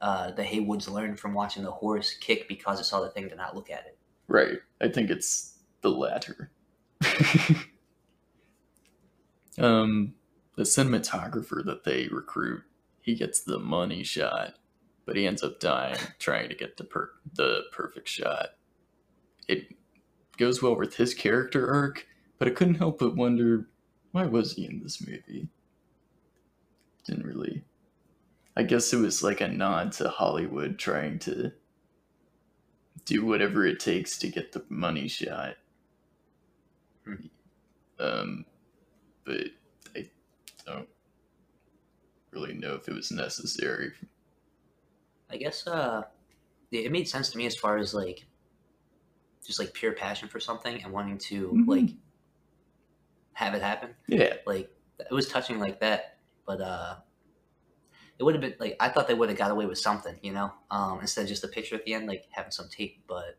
uh, 0.00 0.30
the 0.32 0.42
Haywoods 0.42 0.90
learned 0.90 1.18
from 1.18 1.34
watching 1.34 1.62
the 1.62 1.70
horse 1.70 2.14
kick 2.14 2.48
because 2.48 2.80
it 2.80 2.84
saw 2.84 3.00
the 3.00 3.10
thing 3.10 3.28
to 3.28 3.34
not 3.34 3.54
look 3.54 3.70
at 3.70 3.86
it. 3.86 3.98
Right. 4.28 4.58
I 4.80 4.88
think 4.88 5.10
it's 5.10 5.58
the 5.80 5.90
latter. 5.90 6.50
um, 9.58 10.14
the 10.56 10.64
cinematographer 10.64 11.64
that 11.64 11.84
they 11.84 12.08
recruit, 12.08 12.62
he 13.00 13.14
gets 13.14 13.40
the 13.40 13.58
money 13.58 14.02
shot, 14.02 14.54
but 15.04 15.16
he 15.16 15.26
ends 15.26 15.42
up 15.42 15.60
dying 15.60 15.98
trying 16.18 16.48
to 16.48 16.54
get 16.54 16.76
the 16.76 16.84
per- 16.84 17.12
the 17.34 17.62
perfect 17.72 18.08
shot. 18.08 18.48
It 19.48 19.75
goes 20.36 20.62
well 20.62 20.76
with 20.76 20.96
his 20.96 21.14
character 21.14 21.72
arc, 21.72 22.06
but 22.38 22.48
I 22.48 22.52
couldn't 22.52 22.76
help 22.76 22.98
but 22.98 23.16
wonder 23.16 23.68
why 24.12 24.26
was 24.26 24.54
he 24.54 24.64
in 24.64 24.80
this 24.82 25.06
movie? 25.06 25.48
Didn't 27.04 27.26
really. 27.26 27.64
I 28.56 28.62
guess 28.62 28.92
it 28.92 28.98
was 28.98 29.22
like 29.22 29.40
a 29.40 29.48
nod 29.48 29.92
to 29.92 30.08
Hollywood 30.08 30.78
trying 30.78 31.18
to 31.20 31.52
do 33.04 33.24
whatever 33.24 33.66
it 33.66 33.78
takes 33.78 34.18
to 34.18 34.28
get 34.28 34.52
the 34.52 34.64
money 34.68 35.08
shot. 35.08 35.56
Hmm. 37.04 37.14
Um, 37.98 38.44
but 39.24 39.48
I 39.94 40.08
don't 40.66 40.88
really 42.30 42.54
know 42.54 42.74
if 42.74 42.88
it 42.88 42.94
was 42.94 43.10
necessary. 43.10 43.92
I 45.30 45.36
guess 45.36 45.66
uh, 45.66 46.04
it 46.70 46.92
made 46.92 47.08
sense 47.08 47.30
to 47.30 47.38
me 47.38 47.46
as 47.46 47.56
far 47.56 47.78
as 47.78 47.94
like 47.94 48.24
just 49.46 49.58
like 49.58 49.72
pure 49.72 49.92
passion 49.92 50.28
for 50.28 50.40
something 50.40 50.82
and 50.82 50.92
wanting 50.92 51.18
to 51.18 51.52
Mhm. 51.52 51.68
like 51.68 51.90
have 53.34 53.54
it 53.54 53.62
happen. 53.62 53.94
Yeah, 54.08 54.34
Like 54.46 54.70
it 54.98 55.12
was 55.12 55.28
touching 55.28 55.58
like 55.58 55.80
that, 55.80 56.18
but 56.46 56.60
uh, 56.60 56.96
it 58.18 58.22
would 58.22 58.34
have 58.34 58.40
been 58.40 58.54
like 58.58 58.76
I 58.80 58.88
thought 58.88 59.08
they 59.08 59.14
would 59.14 59.28
have 59.28 59.38
got 59.38 59.50
away 59.50 59.66
with 59.66 59.78
something, 59.78 60.18
you 60.22 60.32
know, 60.32 60.52
um, 60.70 61.00
instead 61.00 61.22
of 61.22 61.28
just 61.28 61.44
a 61.44 61.48
picture 61.48 61.74
at 61.76 61.84
the 61.84 61.94
end, 61.94 62.06
like 62.06 62.26
having 62.30 62.50
some 62.50 62.68
tape. 62.68 63.02
But 63.06 63.36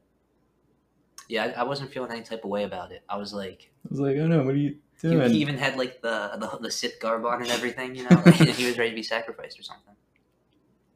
yeah, 1.28 1.46
I, 1.58 1.62
I 1.62 1.64
wasn't 1.64 1.92
feeling 1.92 2.12
any 2.12 2.22
type 2.22 2.44
of 2.44 2.50
way 2.50 2.64
about 2.64 2.92
it. 2.92 3.04
I 3.10 3.18
was 3.18 3.34
like, 3.34 3.72
I 3.86 3.90
was 3.90 4.00
like, 4.00 4.18
oh 4.18 4.28
no, 4.28 4.44
what 4.44 4.54
are 4.54 4.58
you 4.58 4.78
he, 5.02 5.10
doing? 5.10 5.32
he 5.32 5.38
even 5.42 5.58
had 5.58 5.78
like 5.78 6.02
the 6.02 6.38
the, 6.40 6.60
the 6.62 6.72
Sith 6.72 7.00
garb 7.00 7.26
on 7.26 7.42
and 7.42 7.52
everything, 7.52 7.96
you 7.96 8.04
know, 8.04 8.22
like, 8.24 8.36
he 8.36 8.66
was 8.66 8.78
ready 8.78 8.92
to 8.92 8.96
be 8.96 9.04
sacrificed 9.04 9.60
or 9.60 9.64
something. 9.64 9.96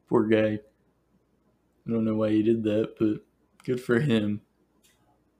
Poor 0.08 0.26
guy. 0.26 0.58
I 1.86 1.90
don't 1.90 2.04
know 2.04 2.14
why 2.14 2.30
he 2.30 2.42
did 2.42 2.62
that, 2.64 2.94
but 2.98 3.24
good 3.64 3.82
for 3.82 3.98
him. 3.98 4.42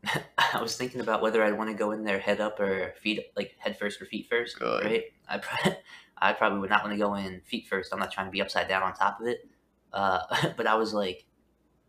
I 0.39 0.61
was 0.61 0.77
thinking 0.77 1.01
about 1.01 1.23
whether 1.23 1.43
I'd 1.43 1.57
want 1.57 1.71
to 1.71 1.77
go 1.77 1.93
in 1.93 2.05
there 2.05 2.19
head 2.19 2.41
up 2.41 2.59
or 2.61 2.95
feet 3.01 3.21
like 3.37 3.55
head 3.59 3.79
first 3.79 4.01
or 4.03 4.07
feet 4.07 4.27
first, 4.29 4.59
God. 4.59 4.85
right? 4.85 5.05
I 5.29 5.39
pro- 5.39 5.73
I 6.19 6.33
probably 6.33 6.61
would 6.61 6.71
not 6.71 6.85
want 6.85 6.95
to 6.95 6.99
go 6.99 7.15
in 7.15 7.41
feet 7.45 7.67
first. 7.69 7.93
I'm 7.93 7.99
not 7.99 8.13
trying 8.13 8.27
to 8.27 8.33
be 8.33 8.41
upside 8.41 8.69
down 8.69 8.83
on 8.83 8.95
top 8.95 9.21
of 9.21 9.27
it. 9.27 9.49
Uh, 9.93 10.21
but 10.57 10.67
I 10.67 10.75
was 10.75 10.93
like, 10.93 11.25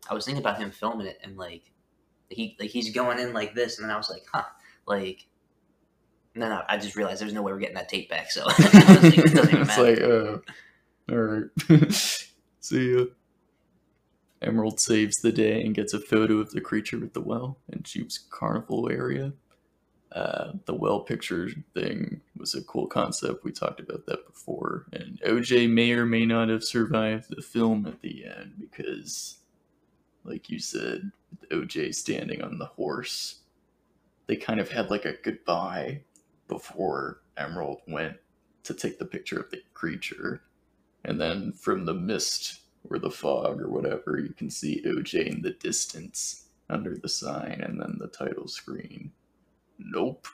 I 0.08 0.14
was 0.14 0.24
thinking 0.24 0.42
about 0.42 0.58
him 0.58 0.70
filming 0.70 1.06
it 1.06 1.18
and 1.22 1.36
like 1.36 1.62
he 2.28 2.56
like 2.58 2.70
he's 2.70 2.90
going 2.90 3.18
in 3.18 3.32
like 3.32 3.54
this, 3.54 3.78
and 3.78 3.88
then 3.88 3.94
I 3.94 3.98
was 3.98 4.10
like, 4.10 4.24
huh, 4.32 4.44
like. 4.86 5.26
No, 6.36 6.48
no, 6.48 6.62
I 6.68 6.78
just 6.78 6.96
realized 6.96 7.20
there's 7.20 7.32
no 7.32 7.42
way 7.42 7.52
we're 7.52 7.60
getting 7.60 7.76
that 7.76 7.88
tape 7.88 8.10
back, 8.10 8.28
so 8.28 8.42
I 8.42 8.46
was 8.46 9.04
like, 9.04 9.18
it 9.18 9.34
doesn't 9.34 9.54
even 9.54 9.68
it's 9.68 9.78
like, 9.78 10.00
uh, 10.00 10.38
all 11.12 11.16
right. 11.16 12.30
See 12.60 12.92
ya. 12.92 13.04
Emerald 14.42 14.80
saves 14.80 15.16
the 15.16 15.32
day 15.32 15.62
and 15.62 15.74
gets 15.74 15.94
a 15.94 16.00
photo 16.00 16.38
of 16.38 16.50
the 16.50 16.60
creature 16.60 16.98
with 16.98 17.14
the 17.14 17.20
well 17.20 17.58
in 17.72 17.82
Jupe's 17.82 18.18
carnival 18.18 18.90
area. 18.90 19.32
Uh, 20.12 20.52
the 20.66 20.74
well 20.74 21.00
picture 21.00 21.50
thing 21.72 22.20
was 22.36 22.54
a 22.54 22.62
cool 22.62 22.86
concept. 22.86 23.44
We 23.44 23.50
talked 23.50 23.80
about 23.80 24.06
that 24.06 24.26
before. 24.26 24.86
And 24.92 25.20
OJ 25.26 25.68
may 25.70 25.92
or 25.92 26.06
may 26.06 26.24
not 26.24 26.48
have 26.50 26.62
survived 26.62 27.26
the 27.30 27.42
film 27.42 27.86
at 27.86 28.00
the 28.00 28.24
end 28.24 28.54
because, 28.60 29.38
like 30.22 30.48
you 30.50 30.60
said, 30.60 31.10
with 31.30 31.48
OJ 31.48 31.94
standing 31.94 32.42
on 32.42 32.58
the 32.58 32.66
horse, 32.66 33.40
they 34.26 34.36
kind 34.36 34.60
of 34.60 34.70
had 34.70 34.90
like 34.90 35.04
a 35.04 35.16
goodbye 35.22 36.02
before 36.48 37.20
Emerald 37.36 37.80
went 37.88 38.16
to 38.62 38.74
take 38.74 38.98
the 38.98 39.04
picture 39.04 39.38
of 39.38 39.50
the 39.50 39.62
creature. 39.74 40.42
And 41.04 41.20
then 41.20 41.52
from 41.52 41.84
the 41.84 41.94
mist 41.94 42.60
or 42.90 42.98
the 42.98 43.10
fog 43.10 43.60
or 43.60 43.68
whatever, 43.68 44.18
you 44.18 44.34
can 44.34 44.50
see 44.50 44.82
OJ 44.86 45.26
in 45.26 45.42
the 45.42 45.50
distance 45.52 46.46
under 46.68 46.96
the 46.96 47.08
sign 47.08 47.60
and 47.62 47.80
then 47.80 47.96
the 47.98 48.08
title 48.08 48.48
screen. 48.48 49.12
Nope. 49.78 50.28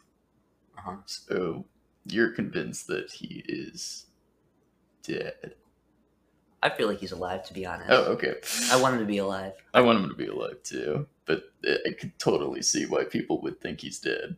Uh-huh. 0.78 0.96
So 1.06 1.64
you're 2.06 2.30
convinced 2.32 2.86
that 2.88 3.10
he 3.12 3.44
is 3.46 4.06
dead. 5.02 5.54
I 6.62 6.68
feel 6.68 6.88
like 6.88 6.98
he's 6.98 7.12
alive, 7.12 7.42
to 7.46 7.54
be 7.54 7.64
honest. 7.64 7.90
Oh, 7.90 8.04
okay. 8.12 8.34
I 8.70 8.80
want 8.80 8.94
him 8.94 9.00
to 9.00 9.06
be 9.06 9.18
alive. 9.18 9.54
I 9.72 9.80
want 9.80 10.02
him 10.02 10.10
to 10.10 10.14
be 10.14 10.26
alive 10.26 10.62
too, 10.62 11.06
but 11.24 11.44
I 11.64 11.92
could 11.98 12.18
totally 12.18 12.60
see 12.62 12.84
why 12.86 13.04
people 13.04 13.40
would 13.42 13.60
think 13.60 13.80
he's 13.80 13.98
dead. 13.98 14.36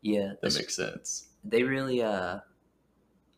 Yeah, 0.00 0.32
That 0.42 0.54
makes 0.54 0.74
sense. 0.74 1.28
they 1.44 1.62
really 1.62 2.02
uh 2.02 2.40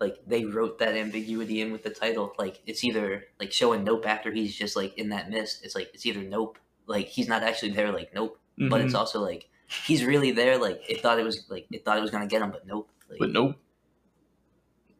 like 0.00 0.18
they 0.26 0.44
wrote 0.44 0.78
that 0.78 0.94
ambiguity 0.94 1.60
in 1.60 1.72
with 1.72 1.82
the 1.82 1.90
title 1.90 2.34
like 2.38 2.60
it's 2.66 2.84
either 2.84 3.24
like 3.40 3.52
showing 3.52 3.82
nope 3.84 4.06
after 4.06 4.30
he's 4.32 4.54
just 4.54 4.76
like 4.76 4.96
in 4.98 5.08
that 5.10 5.30
mist 5.30 5.64
it's 5.64 5.74
like 5.74 5.88
it's 5.94 6.04
either 6.06 6.22
nope 6.22 6.58
like 6.86 7.06
he's 7.08 7.28
not 7.28 7.42
actually 7.42 7.72
there 7.72 7.90
like 7.92 8.12
nope 8.14 8.38
but 8.70 8.80
it's 8.80 8.94
Mhm. 8.94 8.98
also 8.98 9.20
like 9.20 9.48
he's 9.86 10.04
really 10.04 10.30
there 10.32 10.58
like 10.58 10.80
it 10.88 11.00
thought 11.02 11.18
it 11.18 11.24
was 11.24 11.44
like 11.48 11.66
it 11.70 11.84
thought 11.84 11.96
it 11.98 12.02
was 12.02 12.10
gonna 12.10 12.26
get 12.26 12.42
him 12.42 12.50
but 12.50 12.66
nope 12.66 12.90
like, 13.08 13.18
but 13.18 13.30
nope. 13.30 13.56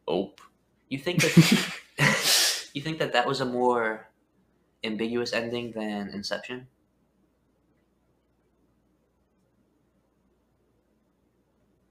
Nope. 0.07 0.39
you 0.89 0.97
think 0.99 1.21
that 1.21 1.33
you 2.73 2.81
think 2.81 2.99
that 2.99 3.13
that 3.13 3.27
was 3.27 3.41
a 3.41 3.45
more 3.45 4.09
ambiguous 4.83 5.33
ending 5.33 5.71
than 5.73 6.09
inception 6.09 6.67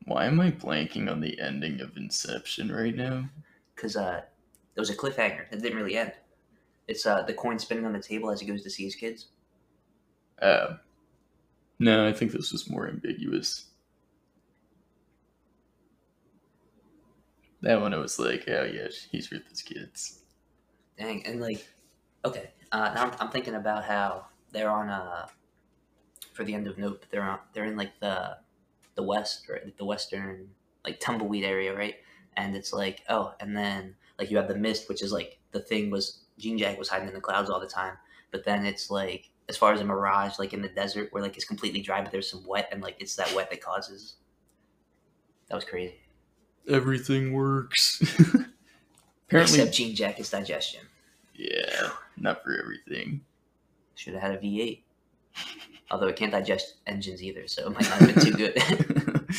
Why 0.06 0.24
am 0.26 0.40
I 0.40 0.50
blanking 0.52 1.10
on 1.10 1.20
the 1.20 1.38
ending 1.40 1.80
of 1.82 1.96
Inception 1.96 2.72
right 2.72 2.94
now? 2.96 3.28
because 3.74 3.96
uh 3.96 4.22
there 4.74 4.80
was 4.82 4.90
a 4.90 4.96
cliffhanger 4.96 5.44
it 5.52 5.60
didn't 5.62 5.76
really 5.76 5.96
end 5.96 6.12
it's 6.88 7.04
uh 7.06 7.22
the 7.22 7.34
coin 7.34 7.58
spinning 7.58 7.84
on 7.84 7.92
the 7.92 8.00
table 8.00 8.30
as 8.30 8.40
he 8.40 8.46
goes 8.46 8.62
to 8.62 8.70
see 8.70 8.84
his 8.84 8.94
kids 8.94 9.26
Uh, 10.40 10.76
no, 11.78 12.06
I 12.08 12.12
think 12.12 12.32
this 12.32 12.52
was 12.52 12.70
more 12.70 12.88
ambiguous. 12.88 13.66
That 17.62 17.80
one, 17.80 17.92
I 17.94 17.98
was 17.98 18.18
like, 18.18 18.44
oh 18.48 18.64
yeah, 18.64 18.88
he's 19.10 19.30
with 19.30 19.46
his 19.48 19.62
kids. 19.62 20.22
Dang, 20.98 21.24
and 21.26 21.40
like, 21.40 21.66
okay, 22.24 22.50
uh, 22.72 22.92
now 22.94 23.04
I'm, 23.06 23.12
I'm 23.20 23.30
thinking 23.30 23.54
about 23.54 23.84
how 23.84 24.26
they're 24.52 24.70
on 24.70 24.88
uh 24.88 25.26
for 26.32 26.44
the 26.44 26.54
end 26.54 26.66
of 26.66 26.78
Nope. 26.78 27.06
They're 27.10 27.22
on 27.22 27.38
they're 27.52 27.64
in 27.64 27.76
like 27.76 27.98
the 28.00 28.38
the 28.96 29.02
west 29.02 29.48
or 29.48 29.60
the 29.78 29.84
western 29.84 30.48
like 30.84 30.98
tumbleweed 31.00 31.44
area, 31.44 31.74
right? 31.76 31.94
And 32.36 32.56
it's 32.56 32.72
like 32.72 33.02
oh, 33.08 33.34
and 33.40 33.56
then 33.56 33.94
like 34.18 34.30
you 34.30 34.36
have 34.36 34.48
the 34.48 34.56
mist, 34.56 34.88
which 34.88 35.02
is 35.02 35.12
like 35.12 35.38
the 35.52 35.60
thing 35.60 35.90
was 35.90 36.20
Jean 36.38 36.58
Jack 36.58 36.78
was 36.78 36.88
hiding 36.88 37.08
in 37.08 37.14
the 37.14 37.20
clouds 37.20 37.48
all 37.48 37.60
the 37.60 37.66
time, 37.66 37.94
but 38.30 38.44
then 38.44 38.66
it's 38.66 38.90
like 38.90 39.30
as 39.48 39.56
far 39.56 39.72
as 39.72 39.80
a 39.80 39.84
mirage, 39.84 40.38
like 40.38 40.52
in 40.52 40.60
the 40.60 40.68
desert 40.68 41.08
where 41.12 41.22
like 41.22 41.36
it's 41.36 41.44
completely 41.46 41.80
dry, 41.80 42.02
but 42.02 42.10
there's 42.12 42.30
some 42.30 42.44
wet, 42.46 42.68
and 42.72 42.82
like 42.82 42.96
it's 42.98 43.14
that 43.16 43.32
wet 43.34 43.48
that 43.50 43.60
causes. 43.60 44.16
That 45.48 45.54
was 45.54 45.64
crazy. 45.64 45.94
Everything 46.68 47.32
works. 47.32 48.02
Apparently, 49.28 49.60
Except 49.60 49.72
Jean 49.72 49.94
Jack's 49.94 50.30
digestion. 50.30 50.82
yeah, 51.34 51.90
not 52.16 52.42
for 52.42 52.58
everything. 52.60 53.20
Should 53.94 54.14
have 54.14 54.22
had 54.22 54.32
a 54.32 54.38
V8. 54.38 54.80
Although 55.90 56.08
it 56.08 56.16
can't 56.16 56.32
digest 56.32 56.76
engines 56.86 57.22
either, 57.22 57.46
so 57.46 57.66
it 57.66 57.70
might 57.74 57.88
not 57.88 57.98
have 58.00 58.14
been 58.14 58.24
too 58.24 58.32
good. 58.32 59.26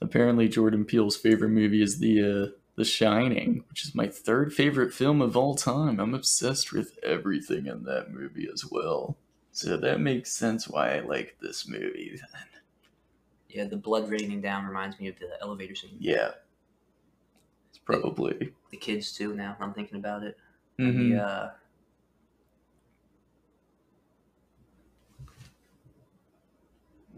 Apparently, 0.00 0.48
Jordan 0.48 0.84
Peele's 0.84 1.16
favorite 1.16 1.50
movie 1.50 1.82
is 1.82 1.98
the 1.98 2.20
uh, 2.22 2.56
The 2.76 2.84
Shining, 2.84 3.64
which 3.68 3.84
is 3.84 3.94
my 3.94 4.06
third 4.08 4.52
favorite 4.52 4.92
film 4.92 5.20
of 5.22 5.36
all 5.36 5.54
time. 5.54 5.98
I'm 6.00 6.14
obsessed 6.14 6.72
with 6.72 6.98
everything 7.02 7.66
in 7.66 7.84
that 7.84 8.10
movie 8.12 8.48
as 8.52 8.64
well. 8.70 9.16
So 9.52 9.76
that 9.76 10.00
makes 10.00 10.32
sense 10.32 10.68
why 10.68 10.96
I 10.96 11.00
like 11.00 11.36
this 11.40 11.68
movie. 11.68 12.18
Then. 12.20 12.42
yeah, 13.48 13.64
the 13.64 13.76
blood 13.76 14.08
raining 14.10 14.40
down 14.40 14.66
reminds 14.66 14.98
me 14.98 15.08
of 15.08 15.18
the 15.18 15.30
elevator 15.40 15.74
scene. 15.74 15.96
Yeah, 15.98 16.32
it's 17.70 17.78
probably. 17.78 18.52
The 18.70 18.76
kids 18.76 19.12
too. 19.12 19.34
Now 19.34 19.56
I'm 19.60 19.72
thinking 19.72 19.98
about 19.98 20.22
it. 20.24 20.36
Mhm. 20.78 21.10
The, 21.12 21.22
uh, 21.22 21.50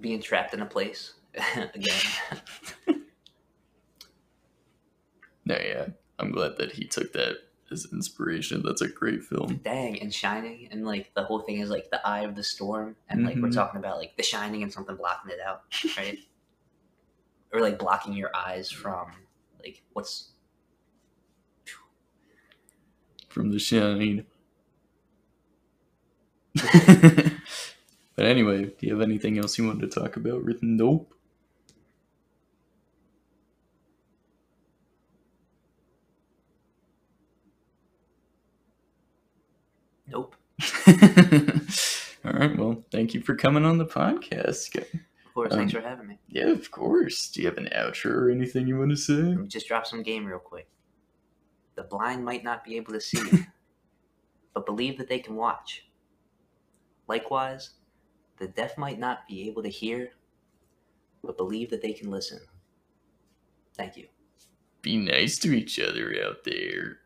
being 0.01 0.21
trapped 0.23 0.55
in 0.55 0.61
a 0.63 0.67
place 0.67 1.15
again. 1.75 1.95
No, 5.49 5.57
yeah, 5.65 5.87
I'm 6.19 6.33
glad 6.33 6.57
that 6.59 6.73
he 6.73 6.87
took 6.87 7.13
that 7.13 7.37
as 7.71 7.87
inspiration. 7.93 8.63
That's 8.65 8.81
a 8.83 8.89
great 8.89 9.23
film. 9.23 9.61
Dang, 9.63 10.01
and 10.03 10.13
Shining, 10.13 10.67
and 10.73 10.85
like 10.85 11.13
the 11.15 11.23
whole 11.23 11.39
thing 11.39 11.61
is 11.61 11.71
like 11.71 11.89
the 11.93 12.05
eye 12.05 12.23
of 12.23 12.35
the 12.35 12.43
storm, 12.43 12.97
and 13.09 13.25
like 13.25 13.37
we're 13.37 13.43
Mhm. 13.51 13.55
talking 13.55 13.79
about 13.79 13.99
like 13.99 14.17
the 14.17 14.25
Shining 14.25 14.65
and 14.65 14.73
something 14.73 14.97
blocking 14.97 15.31
it 15.31 15.39
out, 15.39 15.63
right? 15.97 16.19
or 17.53 17.61
like 17.61 17.79
blocking 17.79 18.13
your 18.13 18.35
eyes 18.35 18.73
from 18.73 19.13
like 19.63 19.83
what's 19.93 20.31
from 23.29 23.51
The 23.53 23.61
Shining. 23.61 24.27
But 28.17 28.25
anyway, 28.27 28.65
do 28.65 28.87
you 28.87 28.93
have 28.95 29.03
anything 29.03 29.39
else 29.39 29.57
you 29.59 29.67
wanted 29.67 29.91
to 29.91 30.01
talk 30.01 30.17
about? 30.17 30.43
Written 30.43 30.77
nope. 30.77 31.13
nope. 40.09 40.35
All 42.25 42.33
right. 42.33 42.57
Well, 42.57 42.85
thank 42.91 43.15
you 43.15 43.21
for 43.21 43.37
coming 43.37 43.65
on 43.65 43.79
the 43.79 43.87
podcast. 43.87 44.75
Of 44.77 45.35
course, 45.35 45.55
thanks 45.55 45.75
Um, 45.75 45.83
for 45.83 45.87
having 45.87 46.07
me. 46.09 46.19
Yeah, 46.29 46.49
of 46.49 46.71
course. 46.71 47.31
Do 47.31 47.43
you 47.43 47.49
have 47.49 47.59
an 47.59 47.69
outro 47.77 48.07
or 48.11 48.31
anything 48.31 48.67
you 48.67 48.79
want 48.79 48.91
to 48.91 48.97
say? 48.97 49.37
Just 49.47 49.69
drop 49.69 49.87
some 49.87 50.03
game 50.03 50.25
real 50.25 50.39
quick. 50.39 50.69
The 51.75 51.83
blind 51.85 52.25
might 52.25 52.43
not 52.43 52.65
be 52.65 52.77
able 52.77 52.95
to 52.95 53.01
see, 53.01 53.21
but 54.55 54.65
believe 54.65 54.97
that 54.99 55.09
they 55.09 55.19
can 55.19 55.37
watch. 55.37 55.87
Likewise, 57.07 57.71
the 58.39 58.49
deaf 58.49 58.77
might 58.77 58.99
not 58.99 59.27
be 59.29 59.49
able 59.49 59.63
to 59.63 59.69
hear, 59.69 60.11
but 61.23 61.37
believe 61.37 61.71
that 61.71 61.83
they 61.83 61.93
can 61.93 62.11
listen. 62.11 62.41
Thank 63.77 63.97
you. 63.97 64.07
Be 64.83 64.97
nice 64.97 65.39
to 65.41 65.53
each 65.53 65.81
other 65.81 66.15
out 66.25 66.45
there. 66.45 66.99